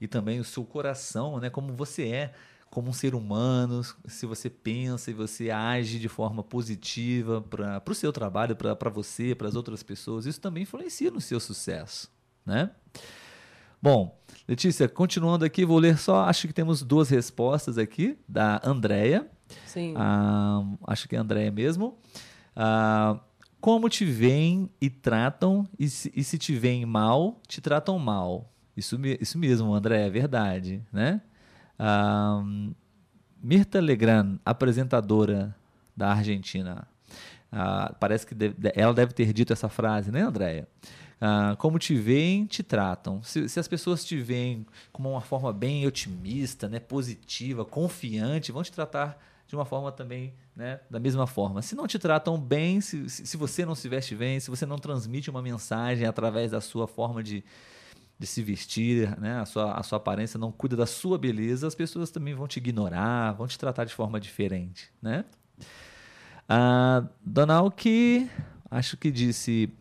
[0.00, 1.48] e também o seu coração, né?
[1.48, 2.34] Como você é
[2.68, 7.94] como um ser humano, se você pensa e você age de forma positiva para o
[7.94, 12.10] seu trabalho, para você, para as outras pessoas, isso também influencia no seu sucesso,
[12.44, 12.72] né?
[13.80, 19.30] Bom, Letícia, continuando aqui, vou ler só, acho que temos duas respostas aqui, da Andréia.
[19.64, 19.94] Sim.
[19.96, 21.96] Ah, acho que é a Andréia mesmo.
[22.56, 23.20] Ah,
[23.64, 28.52] como te veem e tratam, e se, e se te veem mal, te tratam mal.
[28.76, 31.22] Isso, isso mesmo, André, é verdade, né?
[33.42, 35.56] Mirta Legrand, apresentadora
[35.96, 36.86] da Argentina,
[37.50, 40.68] ah, parece que deve, ela deve ter dito essa frase, né, Andréia?
[41.18, 43.22] Ah, como te veem, te tratam.
[43.22, 48.62] Se, se, as pessoas te veem como uma forma bem otimista, né, positiva, confiante, vão
[48.62, 49.18] te tratar
[49.54, 51.62] de uma forma também, né, da mesma forma.
[51.62, 54.78] Se não te tratam bem, se, se você não se veste bem, se você não
[54.78, 57.44] transmite uma mensagem através da sua forma de,
[58.18, 61.74] de se vestir, né, a, sua, a sua aparência, não cuida da sua beleza, as
[61.74, 64.90] pessoas também vão te ignorar, vão te tratar de forma diferente.
[65.00, 65.24] Né?
[66.48, 68.30] A ah, Donald
[68.70, 69.72] acho que disse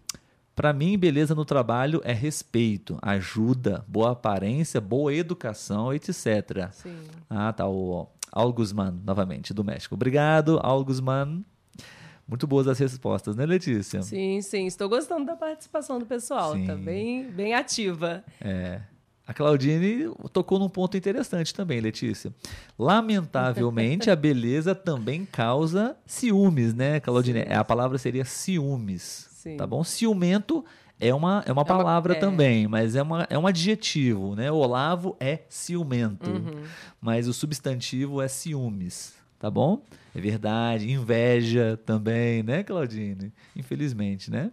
[0.55, 6.69] para mim, beleza no trabalho é respeito, ajuda, boa aparência, boa educação, etc.
[6.71, 6.95] Sim.
[7.27, 7.67] Ah, tá.
[7.67, 9.95] O Augusman, novamente, do México.
[9.95, 11.45] Obrigado, Augusman.
[12.27, 14.01] Muito boas as respostas, né, Letícia?
[14.01, 14.65] Sim, sim.
[14.65, 16.53] Estou gostando da participação do pessoal.
[16.53, 16.65] Sim.
[16.65, 18.23] Tá bem, bem ativa.
[18.41, 18.81] É.
[19.25, 22.33] A Claudine tocou num ponto interessante também, Letícia.
[22.77, 27.43] Lamentavelmente, a beleza também causa ciúmes, né, Claudine?
[27.43, 27.53] Sim.
[27.53, 29.29] A palavra seria ciúmes.
[29.31, 29.55] Sim.
[29.55, 29.83] Tá bom?
[29.83, 30.65] Ciumento
[31.07, 32.19] é uma, é uma palavra é uma, é.
[32.19, 34.51] também, mas é, uma, é um adjetivo, né?
[34.51, 36.63] Olavo é ciumento, uhum.
[37.01, 39.83] mas o substantivo é ciúmes, tá bom?
[40.15, 40.89] É verdade.
[40.89, 43.33] Inveja também, né, Claudine?
[43.55, 44.51] Infelizmente, né?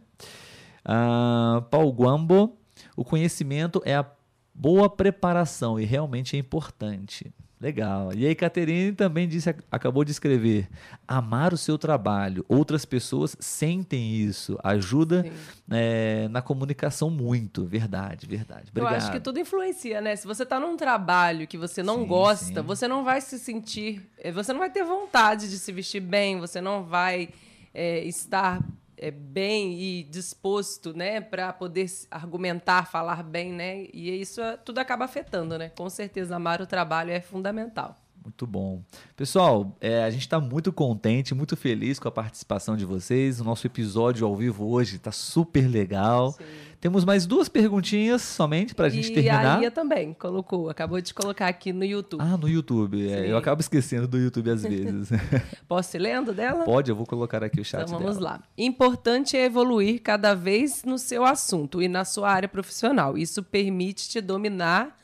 [0.84, 2.56] Ah, Paul Guambo,
[2.96, 4.06] o conhecimento é a
[4.54, 7.32] boa preparação e realmente é importante.
[7.60, 8.10] Legal.
[8.14, 10.66] E aí, Caterine também disse, acabou de escrever:
[11.06, 12.42] amar o seu trabalho.
[12.48, 14.58] Outras pessoas sentem isso.
[14.64, 15.30] Ajuda
[15.70, 17.66] é, na comunicação muito.
[17.66, 18.70] Verdade, verdade.
[18.70, 18.92] Obrigado.
[18.92, 20.16] Eu acho que tudo influencia, né?
[20.16, 22.66] Se você está num trabalho que você não sim, gosta, sim.
[22.66, 24.08] você não vai se sentir.
[24.18, 27.28] Eh, você não vai ter vontade de se vestir bem, você não vai
[27.74, 28.64] é, estar
[29.00, 33.86] é, bem e disposto, né, para poder argumentar, falar bem, né?
[33.94, 35.70] E isso tudo acaba afetando, né?
[35.70, 37.96] Com certeza amar o trabalho é fundamental.
[38.22, 38.82] Muito bom.
[39.16, 43.40] Pessoal, é, a gente está muito contente, muito feliz com a participação de vocês.
[43.40, 46.32] O nosso episódio ao vivo hoje está super legal.
[46.32, 46.44] Sim.
[46.80, 49.44] Temos mais duas perguntinhas somente para a gente terminar.
[49.44, 52.22] E a Lia também colocou, acabou de colocar aqui no YouTube.
[52.22, 53.10] Ah, no YouTube.
[53.10, 55.10] É, eu acabo esquecendo do YouTube às vezes.
[55.68, 56.64] Posso ir lendo dela?
[56.64, 58.30] Pode, eu vou colocar aqui o chat Então vamos dela.
[58.30, 58.42] lá.
[58.56, 63.16] Importante é evoluir cada vez no seu assunto e na sua área profissional.
[63.18, 64.96] Isso permite te dominar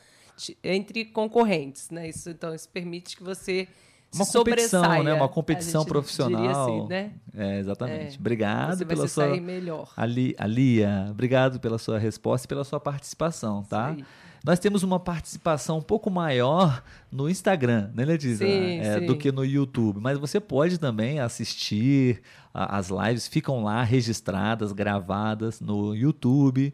[0.62, 2.08] entre concorrentes, né?
[2.08, 3.68] Isso, então, isso permite que você
[4.14, 5.14] uma competição, né?
[5.14, 6.62] Uma competição profissional.
[6.64, 7.12] Assim, né?
[7.34, 8.16] É, exatamente.
[8.16, 9.92] É, obrigado você pela vai sua melhor.
[9.96, 13.96] Ali, Alia, obrigado pela sua resposta e pela sua participação, tá?
[14.44, 18.46] Nós temos uma participação um pouco maior no Instagram, né, Letícia?
[18.46, 19.06] Sim, é, sim.
[19.06, 19.98] Do que no YouTube.
[20.00, 22.22] Mas você pode também assistir
[22.54, 26.72] as lives, ficam lá registradas, gravadas no YouTube.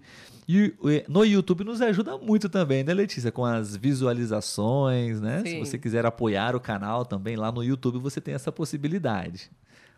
[0.49, 0.75] E
[1.09, 3.31] no YouTube nos ajuda muito também, né, Letícia?
[3.31, 5.43] Com as visualizações, né?
[5.43, 5.51] Sim.
[5.51, 9.51] Se você quiser apoiar o canal também, lá no YouTube você tem essa possibilidade.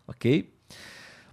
[0.07, 0.53] Ok?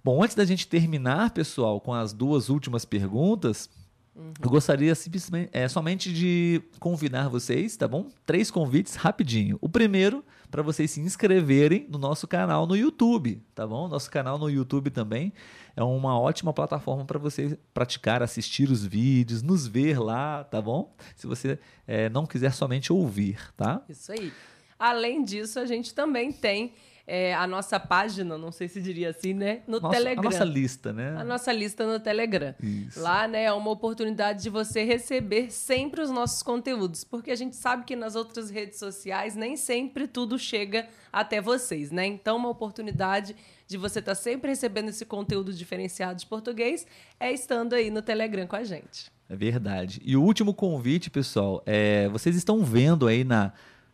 [0.02, 3.70] Bom, antes da gente terminar, pessoal, com as duas últimas perguntas,
[4.16, 4.32] uhum.
[4.42, 8.08] eu gostaria simplesmente, é, somente de convidar vocês, tá bom?
[8.26, 9.58] Três convites rapidinho.
[9.60, 13.88] O primeiro para vocês se inscreverem no nosso canal no YouTube, tá bom?
[13.88, 15.32] Nosso canal no YouTube também
[15.74, 20.94] é uma ótima plataforma para você praticar, assistir os vídeos, nos ver lá, tá bom?
[21.16, 23.82] Se você é, não quiser somente ouvir, tá?
[23.88, 24.30] Isso aí.
[24.78, 26.74] Além disso, a gente também tem
[27.06, 29.62] é, a nossa página, não sei se diria assim, né?
[29.66, 30.28] No nossa, Telegram.
[30.28, 31.16] A nossa lista, né?
[31.18, 32.54] A nossa lista no Telegram.
[32.62, 33.00] Isso.
[33.00, 37.56] Lá, né, é uma oportunidade de você receber sempre os nossos conteúdos, porque a gente
[37.56, 42.06] sabe que nas outras redes sociais nem sempre tudo chega até vocês, né?
[42.06, 43.34] Então, uma oportunidade
[43.66, 46.86] de você estar tá sempre recebendo esse conteúdo diferenciado de português
[47.18, 49.10] é estando aí no Telegram com a gente.
[49.28, 50.00] É verdade.
[50.04, 53.52] E o último convite, pessoal, é vocês estão vendo aí na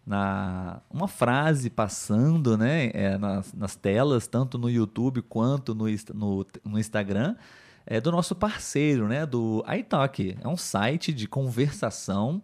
[0.09, 6.47] na uma frase passando né, é, nas, nas, telas, tanto no YouTube quanto no, no,
[6.64, 7.37] no Instagram,
[7.85, 10.38] é do nosso parceiro, né, do iTalk.
[10.40, 12.40] É um site de conversação.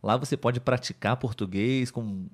[0.00, 2.28] Lá você pode praticar português com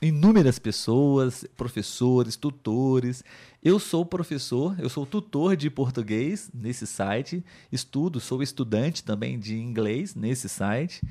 [0.00, 3.24] inúmeras pessoas, professores, tutores.
[3.62, 9.58] Eu sou professor, eu sou tutor de português nesse site, estudo, sou estudante também de
[9.58, 11.02] inglês nesse site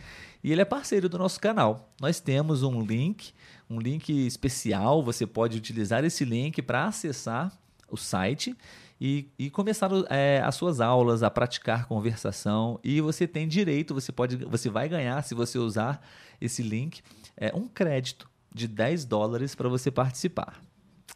[0.44, 1.92] e ele é parceiro do nosso canal.
[2.00, 3.34] Nós temos um link,
[3.70, 7.52] um link especial, você pode utilizar esse link para acessar
[7.90, 8.56] o site
[9.00, 14.12] e, e começar é, as suas aulas, a praticar conversação e você tem direito, você
[14.14, 16.02] pode, você vai ganhar se você usar
[16.40, 17.02] esse link,
[17.36, 20.62] é, um crédito de 10 dólares para você participar.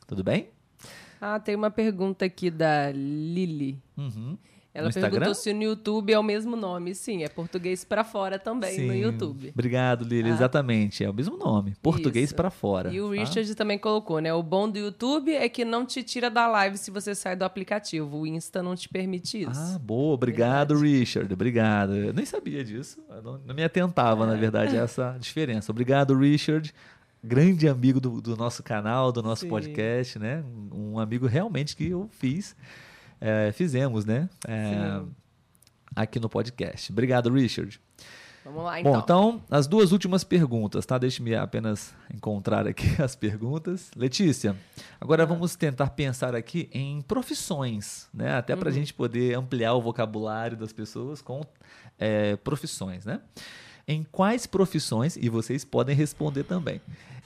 [0.07, 0.49] Tudo bem?
[1.19, 3.79] Ah, tem uma pergunta aqui da Lili.
[3.97, 4.37] Uhum.
[4.73, 5.33] Ela no perguntou Instagram?
[5.33, 6.95] se no YouTube é o mesmo nome.
[6.95, 8.87] Sim, é português para fora também Sim.
[8.87, 9.49] no YouTube.
[9.53, 10.29] Obrigado, Lili.
[10.29, 10.33] Ah.
[10.33, 11.75] Exatamente, é o mesmo nome.
[11.81, 12.91] Português para fora.
[12.91, 13.19] E o tá?
[13.19, 14.33] Richard também colocou, né?
[14.33, 17.43] O bom do YouTube é que não te tira da live se você sai do
[17.43, 18.19] aplicativo.
[18.19, 19.75] O Insta não te permite isso.
[19.75, 20.13] Ah, boa.
[20.13, 20.99] Obrigado, verdade.
[20.99, 21.33] Richard.
[21.33, 21.95] Obrigado.
[21.95, 23.03] Eu nem sabia disso.
[23.09, 24.27] Eu não, não me atentava, é.
[24.27, 25.69] na verdade, a essa diferença.
[25.69, 26.73] Obrigado, Richard
[27.23, 29.49] grande amigo do, do, nosso canal, do nosso Sim.
[29.49, 30.43] podcast, né?
[30.71, 32.55] Um amigo realmente que eu fiz,
[33.19, 34.29] é, fizemos, né?
[34.47, 35.01] É,
[35.95, 36.91] aqui no podcast.
[36.91, 37.79] Obrigado, Richard.
[38.43, 38.91] Vamos lá, então.
[38.91, 40.97] Bom, então, as duas últimas perguntas, tá?
[40.97, 43.91] Deixe-me apenas encontrar aqui as perguntas.
[43.95, 44.55] Letícia,
[44.99, 45.25] agora ah.
[45.27, 48.35] vamos tentar pensar aqui em profissões, né?
[48.35, 48.79] Até para a uhum.
[48.79, 51.45] gente poder ampliar o vocabulário das pessoas com
[51.99, 53.21] é, profissões, né?
[53.87, 56.81] Em quais profissões, e vocês podem responder também,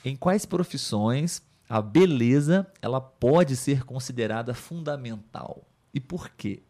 [0.05, 5.67] em quais profissões a beleza ela pode ser considerada fundamental?
[5.91, 6.61] E por quê?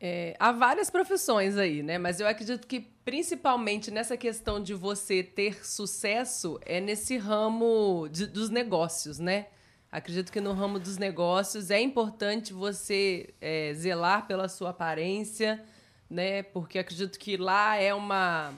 [0.00, 1.98] É, há várias profissões aí, né?
[1.98, 8.26] Mas eu acredito que principalmente nessa questão de você ter sucesso é nesse ramo de,
[8.26, 9.46] dos negócios, né?
[9.92, 15.62] Acredito que no ramo dos negócios é importante você é, zelar pela sua aparência,
[16.08, 16.42] né?
[16.42, 18.54] Porque acredito que lá é uma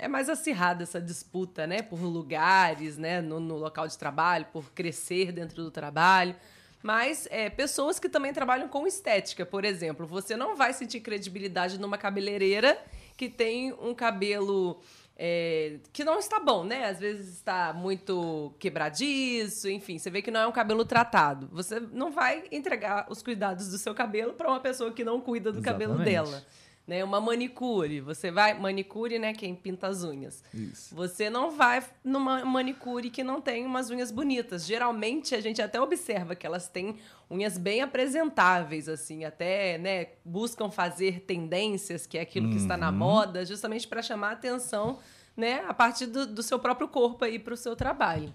[0.00, 1.82] é mais acirrada essa disputa, né?
[1.82, 3.20] Por lugares, né?
[3.20, 6.34] No, no local de trabalho, por crescer dentro do trabalho.
[6.82, 11.78] Mas é, pessoas que também trabalham com estética, por exemplo, você não vai sentir credibilidade
[11.78, 12.82] numa cabeleireira
[13.18, 14.80] que tem um cabelo
[15.14, 16.86] é, que não está bom, né?
[16.86, 21.46] Às vezes está muito quebradiço, enfim, você vê que não é um cabelo tratado.
[21.52, 25.52] Você não vai entregar os cuidados do seu cabelo para uma pessoa que não cuida
[25.52, 25.88] do Exatamente.
[25.90, 26.42] cabelo dela
[26.90, 27.04] né?
[27.04, 28.00] Uma manicure.
[28.00, 28.52] Você vai.
[28.58, 29.32] Manicure, né?
[29.32, 30.42] Quem pinta as unhas.
[30.52, 30.92] Isso.
[30.92, 34.66] Você não vai numa manicure que não tem umas unhas bonitas.
[34.66, 36.96] Geralmente a gente até observa que elas têm
[37.30, 40.08] unhas bem apresentáveis, assim, até, né?
[40.24, 42.52] Buscam fazer tendências, que é aquilo uhum.
[42.54, 42.96] que está na uhum.
[42.96, 44.98] moda, justamente para chamar a atenção,
[45.36, 45.64] né?
[45.68, 48.34] A partir do, do seu próprio corpo aí para o seu trabalho.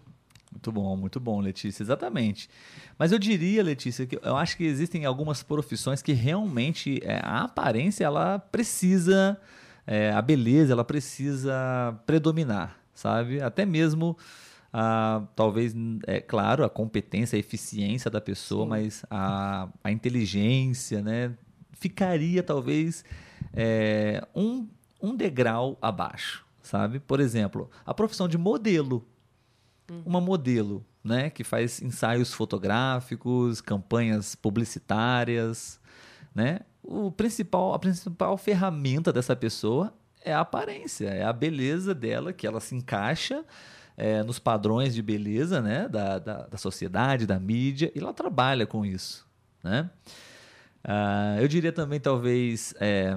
[0.56, 2.50] Muito bom, muito bom, Letícia, exatamente.
[2.98, 7.44] Mas eu diria, Letícia, que eu acho que existem algumas profissões que realmente é, a
[7.44, 9.38] aparência ela precisa,
[9.86, 11.54] é, a beleza ela precisa
[12.06, 13.42] predominar, sabe?
[13.42, 14.18] Até mesmo
[14.72, 15.76] a, talvez,
[16.08, 18.70] é claro, a competência, a eficiência da pessoa, Sim.
[18.70, 21.34] mas a, a inteligência, né?
[21.74, 23.04] Ficaria talvez
[23.54, 24.70] é, um,
[25.02, 27.02] um degrau abaixo, sabe?
[27.02, 29.06] Por exemplo, a profissão de modelo.
[29.90, 30.04] Uhum.
[30.06, 31.30] Uma modelo, né?
[31.30, 35.80] Que faz ensaios fotográficos, campanhas publicitárias,
[36.34, 36.62] né?
[36.84, 42.46] O principal, a principal ferramenta dessa pessoa é a aparência, é a beleza dela, que
[42.46, 43.44] ela se encaixa
[43.98, 48.66] é, nos padrões de beleza né, da, da, da, sociedade, da mídia, e ela trabalha
[48.66, 49.26] com isso.
[49.64, 49.90] Né?
[50.84, 53.16] Uh, eu diria também, talvez, é,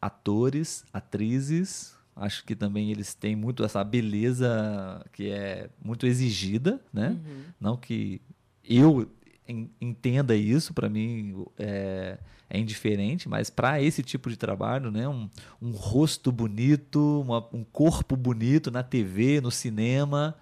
[0.00, 1.95] atores, atrizes.
[2.16, 7.10] Acho que também eles têm muito essa beleza que é muito exigida, né?
[7.10, 7.42] Uhum.
[7.60, 8.22] Não que
[8.64, 9.08] eu
[9.80, 12.18] entenda isso, para mim é,
[12.50, 15.28] é, indiferente, mas para esse tipo de trabalho, né, um,
[15.62, 20.34] um rosto bonito, uma, um corpo bonito na TV, no cinema,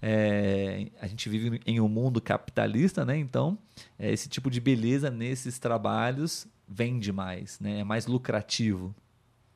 [0.00, 3.16] é, a gente vive em um mundo capitalista, né?
[3.18, 3.58] Então,
[3.98, 7.80] é, esse tipo de beleza nesses trabalhos vende mais, né?
[7.80, 8.94] É mais lucrativo.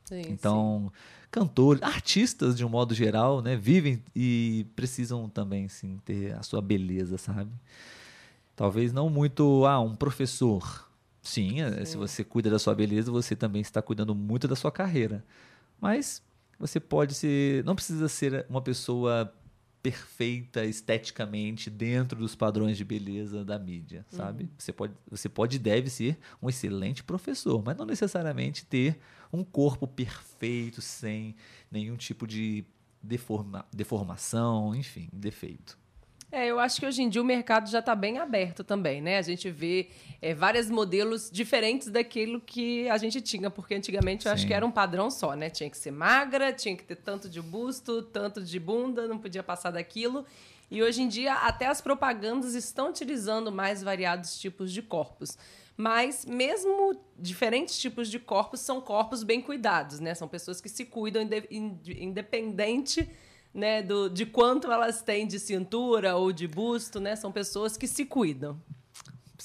[0.04, 1.19] Sim, então, sim.
[1.30, 3.56] Cantores, artistas de um modo geral, né?
[3.56, 7.50] Vivem e precisam também, sim, ter a sua beleza, sabe?
[8.56, 10.88] Talvez não muito, ah, um professor.
[11.22, 14.56] Sim, é, Sim, se você cuida da sua beleza, você também está cuidando muito da
[14.56, 15.24] sua carreira.
[15.80, 16.22] Mas
[16.58, 19.32] você pode ser, não precisa ser uma pessoa
[19.82, 24.44] perfeita esteticamente dentro dos padrões de beleza da mídia, sabe?
[24.44, 24.50] Uhum.
[24.58, 28.98] Você pode, você pode e deve ser um excelente professor, mas não necessariamente ter
[29.32, 31.34] um corpo perfeito sem
[31.70, 32.64] nenhum tipo de
[33.02, 35.78] deforma, deformação, enfim, defeito.
[36.32, 39.18] É, eu acho que hoje em dia o mercado já está bem aberto também, né?
[39.18, 39.88] A gente vê
[40.22, 44.34] é, vários modelos diferentes daquilo que a gente tinha, porque antigamente eu Sim.
[44.34, 45.50] acho que era um padrão só, né?
[45.50, 49.42] Tinha que ser magra, tinha que ter tanto de busto, tanto de bunda, não podia
[49.42, 50.24] passar daquilo.
[50.70, 55.36] E hoje em dia até as propagandas estão utilizando mais variados tipos de corpos.
[55.76, 60.14] Mas mesmo diferentes tipos de corpos são corpos bem cuidados, né?
[60.14, 63.10] São pessoas que se cuidam independente
[63.52, 67.16] né, do, de quanto elas têm de cintura ou de busto, né?
[67.16, 68.60] São pessoas que se cuidam.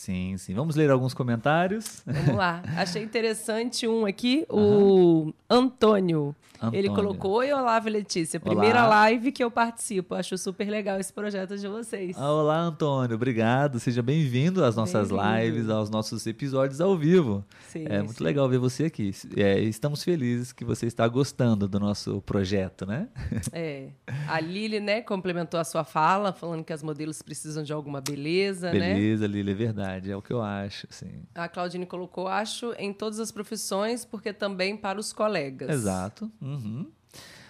[0.06, 0.54] Sim, sim.
[0.54, 2.04] Vamos ler alguns comentários.
[2.06, 2.62] Vamos lá.
[2.78, 5.30] Achei interessante um aqui, uhum.
[5.30, 6.36] o Antônio.
[6.62, 6.80] Antônio.
[6.80, 8.40] Ele colocou: Oi, Olavo e Letícia.
[8.40, 9.02] Primeira olá.
[9.02, 10.16] live que eu participo.
[10.16, 12.18] Acho super legal esse projeto de vocês.
[12.18, 13.16] Olá, Antônio.
[13.16, 13.80] Obrigado.
[13.80, 17.44] Seja bem-vindo às nossas bem lives, aos nossos episódios ao vivo.
[17.68, 18.24] Sim, é muito sim.
[18.24, 19.12] legal ver você aqui.
[19.36, 23.08] É, estamos felizes que você está gostando do nosso projeto, né?
[23.52, 23.90] É.
[24.28, 28.72] A Lili, né, complementou a sua fala, falando que as modelos precisam de alguma beleza,
[28.72, 28.94] beleza né?
[28.94, 29.95] Beleza, Lili, é verdade.
[30.04, 31.24] É o que eu acho, sim.
[31.34, 35.70] A Claudine colocou: acho em todas as profissões, porque também para os colegas.
[35.70, 36.32] Exato.
[36.42, 36.92] Uhum.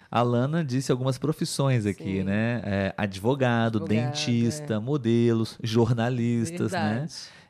[0.09, 2.23] A Lana disse algumas profissões aqui, Sim.
[2.23, 2.61] né?
[2.63, 4.79] É, advogado, advogado, dentista, é.
[4.79, 6.79] modelos, jornalistas, né?
[6.79, 7.01] Verdade.
[7.01, 7.07] né?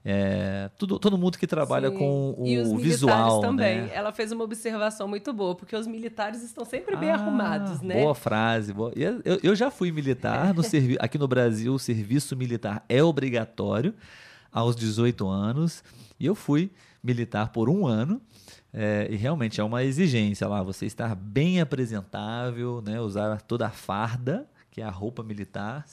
[0.07, 1.97] É, tudo, todo mundo que trabalha Sim.
[1.97, 3.41] com o e os visual.
[3.41, 3.81] também.
[3.81, 3.91] Né?
[3.91, 8.01] Ela fez uma observação muito boa, porque os militares estão sempre bem ah, arrumados, né?
[8.01, 8.71] Boa frase.
[8.71, 8.91] Boa.
[8.95, 10.53] Eu, eu já fui militar.
[10.53, 13.95] No servi aqui no Brasil, o serviço militar é obrigatório
[14.55, 15.83] aos 18 anos.
[16.17, 16.71] E eu fui
[17.03, 18.21] militar por um ano.
[18.73, 23.69] É, e realmente é uma exigência lá, você estar bem apresentável, né, usar toda a
[23.69, 25.85] farda, que é a roupa militar,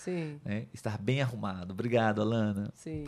[0.45, 1.73] né, estar bem arrumado.
[1.73, 2.73] Obrigado, Alana.
[2.75, 3.05] Sim.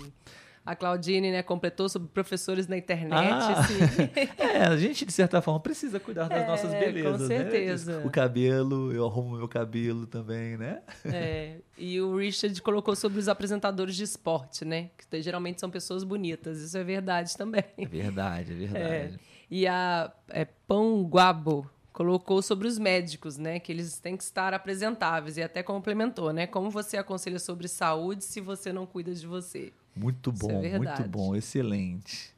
[0.67, 3.13] A Claudine, né, completou sobre professores na internet.
[3.13, 3.75] Ah, assim.
[4.39, 7.37] é, a gente, de certa forma, precisa cuidar das é, nossas belezas, com né?
[7.37, 7.99] certeza.
[7.99, 8.07] Né?
[8.07, 10.81] O cabelo, eu arrumo meu cabelo também, né?
[11.05, 14.89] É, e o Richard colocou sobre os apresentadores de esporte, né?
[14.97, 16.59] Que geralmente são pessoas bonitas.
[16.61, 17.65] Isso é verdade também.
[17.77, 18.87] É verdade, é verdade.
[18.87, 19.35] É.
[19.51, 23.61] E a é, Pão Guabo colocou sobre os médicos, né?
[23.61, 25.37] Que eles têm que estar apresentáveis.
[25.37, 26.47] E até complementou, né?
[26.47, 29.73] Como você aconselha sobre saúde se você não cuida de você?
[29.97, 32.35] Muito é bom, é muito bom, excelente.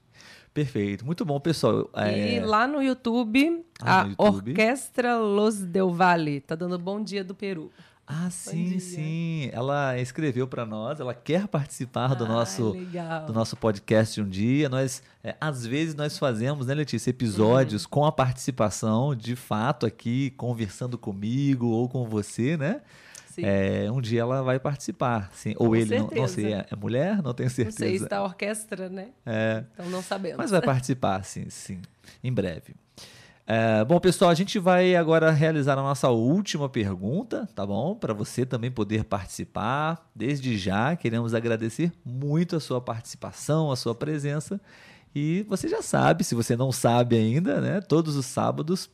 [0.52, 1.90] Perfeito, muito bom, pessoal.
[1.94, 2.36] É...
[2.36, 4.50] E lá no YouTube, ah, a no YouTube.
[4.50, 7.70] Orquestra Los Del Valle tá dando bom dia do Peru.
[8.06, 9.50] Ah, sim, sim.
[9.52, 12.76] Ela escreveu para nós, ela quer participar do, ah, nosso,
[13.26, 14.68] do nosso podcast um dia.
[14.68, 17.90] Nós, é, às vezes, nós fazemos, né, Letícia, episódios uhum.
[17.90, 22.80] com a participação, de fato, aqui, conversando comigo ou com você, né?
[23.44, 25.30] É, um dia ela vai participar.
[25.32, 25.54] Sim.
[25.56, 27.22] Ou Com ele, não, não, sei, é, é mulher?
[27.22, 27.80] Não tenho certeza.
[27.80, 29.08] Não sei, está a orquestra, né?
[29.24, 29.64] É.
[29.74, 30.38] Então não sabemos.
[30.38, 31.80] Mas vai participar, sim, sim.
[32.22, 32.74] Em breve.
[33.48, 37.94] É, bom, pessoal, a gente vai agora realizar a nossa última pergunta, tá bom?
[37.94, 40.10] Para você também poder participar.
[40.14, 44.60] Desde já, queremos agradecer muito a sua participação, a sua presença.
[45.14, 47.80] E você já sabe, se você não sabe ainda, né?
[47.80, 48.90] Todos os sábados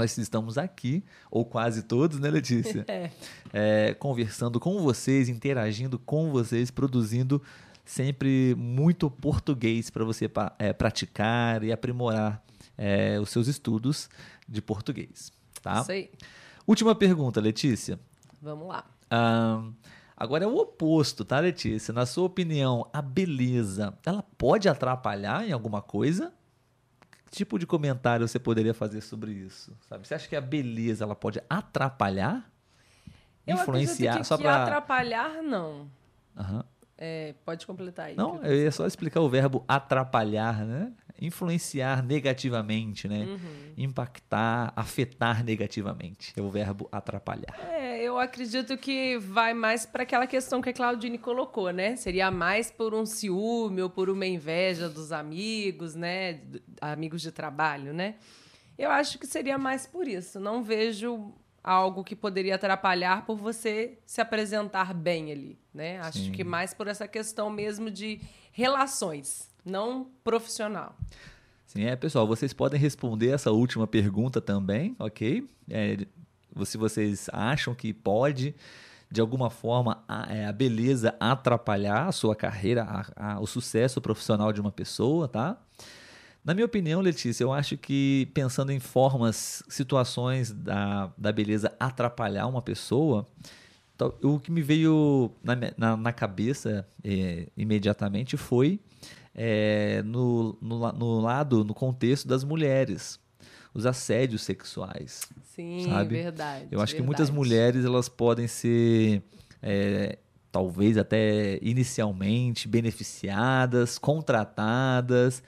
[0.00, 2.84] nós estamos aqui, ou quase todos, né, Letícia?
[2.90, 3.10] É.
[3.52, 7.42] É, conversando com vocês, interagindo com vocês, produzindo
[7.84, 12.42] sempre muito português para você é, praticar e aprimorar
[12.76, 14.08] é, os seus estudos
[14.48, 15.30] de português.
[15.62, 15.80] Tá?
[15.80, 16.10] Isso aí.
[16.66, 17.98] Última pergunta, Letícia.
[18.40, 18.84] Vamos lá.
[19.12, 19.72] Um,
[20.16, 21.92] agora é o oposto, tá, Letícia?
[21.92, 26.32] Na sua opinião, a beleza, ela pode atrapalhar em alguma coisa?
[27.30, 29.76] Tipo de comentário você poderia fazer sobre isso?
[29.88, 30.06] Sabe?
[30.06, 32.50] Você acha que a beleza ela pode atrapalhar?
[33.46, 34.18] Eu influenciar?
[34.18, 35.88] Que, só para atrapalhar, não.
[36.36, 36.62] Uhum.
[37.02, 38.16] É, pode completar aí.
[38.16, 40.92] Não, eu ia só explicar o verbo atrapalhar, né?
[41.18, 43.24] Influenciar negativamente, né?
[43.24, 43.72] Uhum.
[43.76, 46.34] Impactar, afetar negativamente.
[46.36, 47.58] É o verbo atrapalhar.
[47.70, 47.89] É,
[48.20, 51.96] eu acredito que vai mais para aquela questão que a Claudine colocou, né?
[51.96, 56.40] Seria mais por um ciúme ou por uma inveja dos amigos, né?
[56.80, 58.16] Amigos de trabalho, né?
[58.78, 60.38] Eu acho que seria mais por isso.
[60.38, 61.32] Não vejo
[61.64, 65.98] algo que poderia atrapalhar por você se apresentar bem ali, né?
[66.00, 66.32] Acho Sim.
[66.32, 68.20] que mais por essa questão mesmo de
[68.52, 70.94] relações, não profissional.
[71.66, 75.46] Sim, é, pessoal, vocês podem responder essa última pergunta também, ok?
[75.68, 75.98] É,
[76.64, 78.54] se vocês acham que pode,
[79.10, 84.00] de alguma forma, a, é, a beleza atrapalhar a sua carreira, a, a, o sucesso
[84.00, 85.58] profissional de uma pessoa, tá?
[86.44, 92.46] Na minha opinião, Letícia, eu acho que pensando em formas, situações da, da beleza atrapalhar
[92.46, 93.26] uma pessoa,
[94.22, 98.80] o que me veio na, na, na cabeça é, imediatamente foi
[99.34, 103.20] é, no, no, no, lado, no contexto das mulheres,
[103.72, 105.28] os assédios sexuais.
[105.54, 106.16] Sim, sabe?
[106.22, 106.68] verdade.
[106.70, 106.94] Eu acho verdade.
[106.96, 109.22] que muitas mulheres elas podem ser
[109.62, 110.18] é,
[110.50, 115.42] talvez até inicialmente beneficiadas, contratadas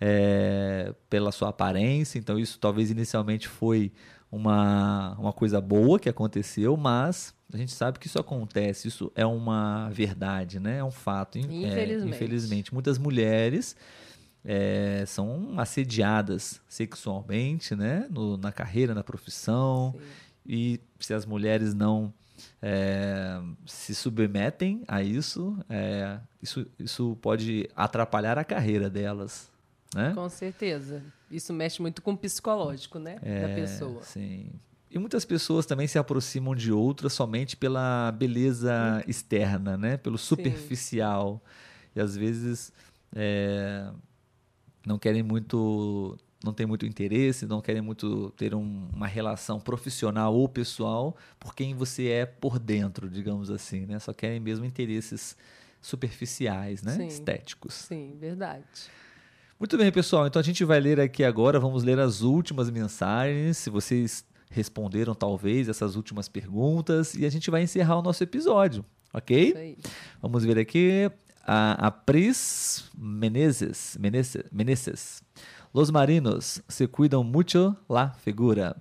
[0.00, 2.18] é, pela sua aparência.
[2.18, 3.92] Então, isso talvez inicialmente foi
[4.30, 9.26] uma, uma coisa boa que aconteceu, mas a gente sabe que isso acontece, isso é
[9.26, 10.78] uma verdade, né?
[10.78, 11.38] É um fato.
[11.38, 12.04] Infelizmente.
[12.04, 12.74] É, infelizmente.
[12.74, 13.76] Muitas mulheres
[14.44, 18.06] é, são assediadas sexualmente, né?
[18.10, 19.94] No, na carreira, na profissão.
[19.96, 20.04] Sim.
[20.46, 22.12] E se as mulheres não
[22.62, 29.50] é, se submetem a isso, é, isso, isso pode atrapalhar a carreira delas.
[29.94, 30.12] Né?
[30.14, 31.02] Com certeza.
[31.30, 33.18] Isso mexe muito com o psicológico, né?
[33.22, 34.02] É, da pessoa.
[34.02, 34.50] Sim.
[34.90, 39.96] E muitas pessoas também se aproximam de outras somente pela beleza externa, né?
[39.96, 41.40] Pelo superficial.
[41.44, 41.90] Sim.
[41.96, 42.72] E às vezes
[43.14, 43.90] é,
[44.86, 50.34] não querem muito, não tem muito interesse, não querem muito ter um, uma relação profissional
[50.34, 53.98] ou pessoal por quem você é por dentro, digamos assim, né?
[53.98, 55.36] Só querem mesmo interesses
[55.80, 56.92] superficiais, né?
[56.92, 57.06] Sim.
[57.06, 57.74] Estéticos.
[57.74, 58.64] Sim, verdade.
[59.58, 60.26] Muito bem, pessoal.
[60.26, 63.58] Então a gente vai ler aqui agora, vamos ler as últimas mensagens.
[63.58, 68.84] Se vocês responderam, talvez, essas últimas perguntas, e a gente vai encerrar o nosso episódio,
[69.12, 69.48] ok?
[69.48, 69.76] Isso aí.
[70.20, 71.10] Vamos ver aqui.
[71.52, 75.22] A, a Pris Menezes, Menezes, Menezes.
[75.74, 78.76] Los marinos se cuidam mucho la figura.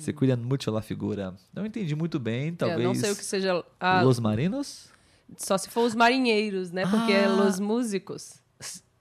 [0.00, 1.34] Se cuidam mucho la figura.
[1.54, 2.80] Não entendi muito bem, talvez.
[2.80, 3.62] É, não sei o que seja.
[3.78, 4.88] Ah, Los marinos?
[5.36, 6.86] Só se for os marinheiros, né?
[6.86, 7.28] Porque é Ah.
[7.28, 8.40] los músicos.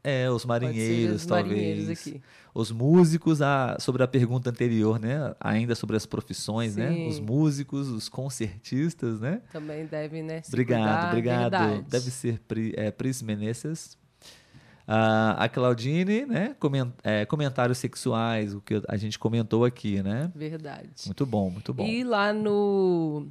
[0.07, 1.47] É, os marinheiros, os talvez.
[1.47, 2.21] marinheiros aqui.
[2.53, 5.33] Os músicos, a, sobre a pergunta anterior, né?
[5.39, 6.89] Ainda sobre as profissões, né?
[6.93, 7.07] Sim.
[7.07, 9.41] Os músicos, os concertistas, né?
[9.51, 10.41] Também devem, né?
[10.47, 11.51] obrigado, cuidar, obrigado.
[11.51, 11.85] verdade.
[11.89, 13.97] Deve ser Pri, é, Pris Menezes.
[14.87, 16.55] Ah, a Claudine, né?
[16.59, 20.31] Comen- é, comentários sexuais, o que a gente comentou aqui, né?
[20.35, 20.89] Verdade.
[21.07, 21.83] Muito bom, muito bom.
[21.85, 23.25] E lá no,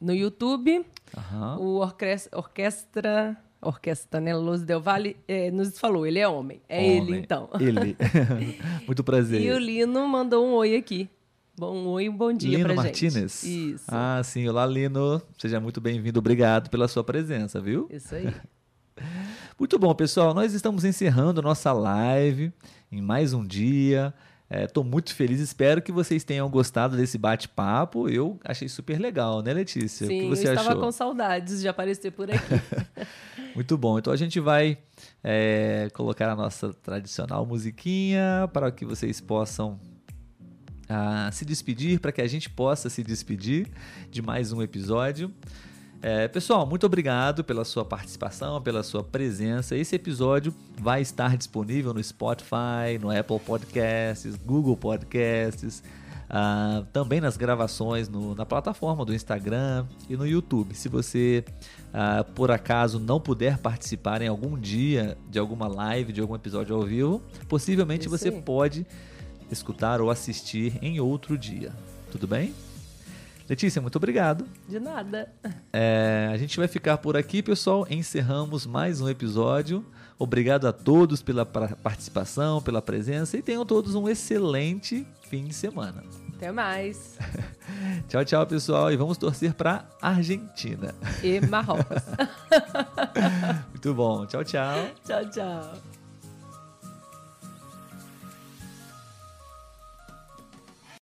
[0.00, 1.58] no YouTube, Aham.
[1.58, 3.36] o orques- orquestra.
[3.62, 4.34] Orquestra, né?
[4.34, 6.60] Luz Del Valle eh, nos falou, ele é homem.
[6.68, 7.20] É ele, Homem.
[7.20, 7.48] então.
[7.60, 7.96] Ele.
[8.84, 9.40] muito prazer.
[9.40, 11.08] E o Lino mandou um oi aqui.
[11.56, 13.42] Bom um oi um bom dia Lino pra Martinez.
[13.42, 13.74] gente.
[13.74, 13.84] Isso.
[13.86, 14.48] Ah, sim.
[14.48, 15.22] Olá, Lino.
[15.38, 16.18] Seja muito bem-vindo.
[16.18, 17.86] Obrigado pela sua presença, viu?
[17.90, 18.28] Isso aí.
[19.58, 20.34] Muito bom, pessoal.
[20.34, 22.52] Nós estamos encerrando nossa live
[22.90, 24.12] em mais um dia.
[24.50, 25.40] Estou muito feliz.
[25.40, 28.06] Espero que vocês tenham gostado desse bate-papo.
[28.08, 30.06] Eu achei super legal, né, Letícia?
[30.06, 30.82] Sim, o que você eu estava achou?
[30.82, 32.38] com saudades de aparecer por aqui.
[33.54, 33.98] Muito bom.
[33.98, 34.78] Então a gente vai
[35.22, 39.78] é, colocar a nossa tradicional musiquinha para que vocês possam
[40.88, 43.68] ah, se despedir, para que a gente possa se despedir
[44.10, 45.32] de mais um episódio.
[46.00, 49.76] É, pessoal, muito obrigado pela sua participação, pela sua presença.
[49.76, 55.82] Esse episódio vai estar disponível no Spotify, no Apple Podcasts, Google Podcasts,
[56.32, 60.74] uh, também nas gravações no, na plataforma do Instagram e no YouTube.
[60.74, 61.44] Se você,
[61.88, 66.74] uh, por acaso, não puder participar em algum dia de alguma live, de algum episódio
[66.74, 68.42] ao vivo, possivelmente Isso você aí.
[68.42, 68.86] pode
[69.50, 71.72] escutar ou assistir em outro dia.
[72.10, 72.54] Tudo bem?
[73.48, 74.46] Letícia, muito obrigado.
[74.66, 75.30] De nada.
[75.72, 77.86] É, a gente vai ficar por aqui, pessoal.
[77.90, 79.84] Encerramos mais um episódio.
[80.18, 86.02] Obrigado a todos pela participação, pela presença e tenham todos um excelente fim de semana.
[86.36, 87.16] Até mais.
[88.08, 88.92] tchau, tchau, pessoal.
[88.92, 90.94] E vamos torcer para Argentina.
[91.22, 92.02] E Marrocos.
[93.70, 94.26] Muito bom.
[94.26, 94.88] Tchau, tchau.
[95.04, 95.91] Tchau, tchau.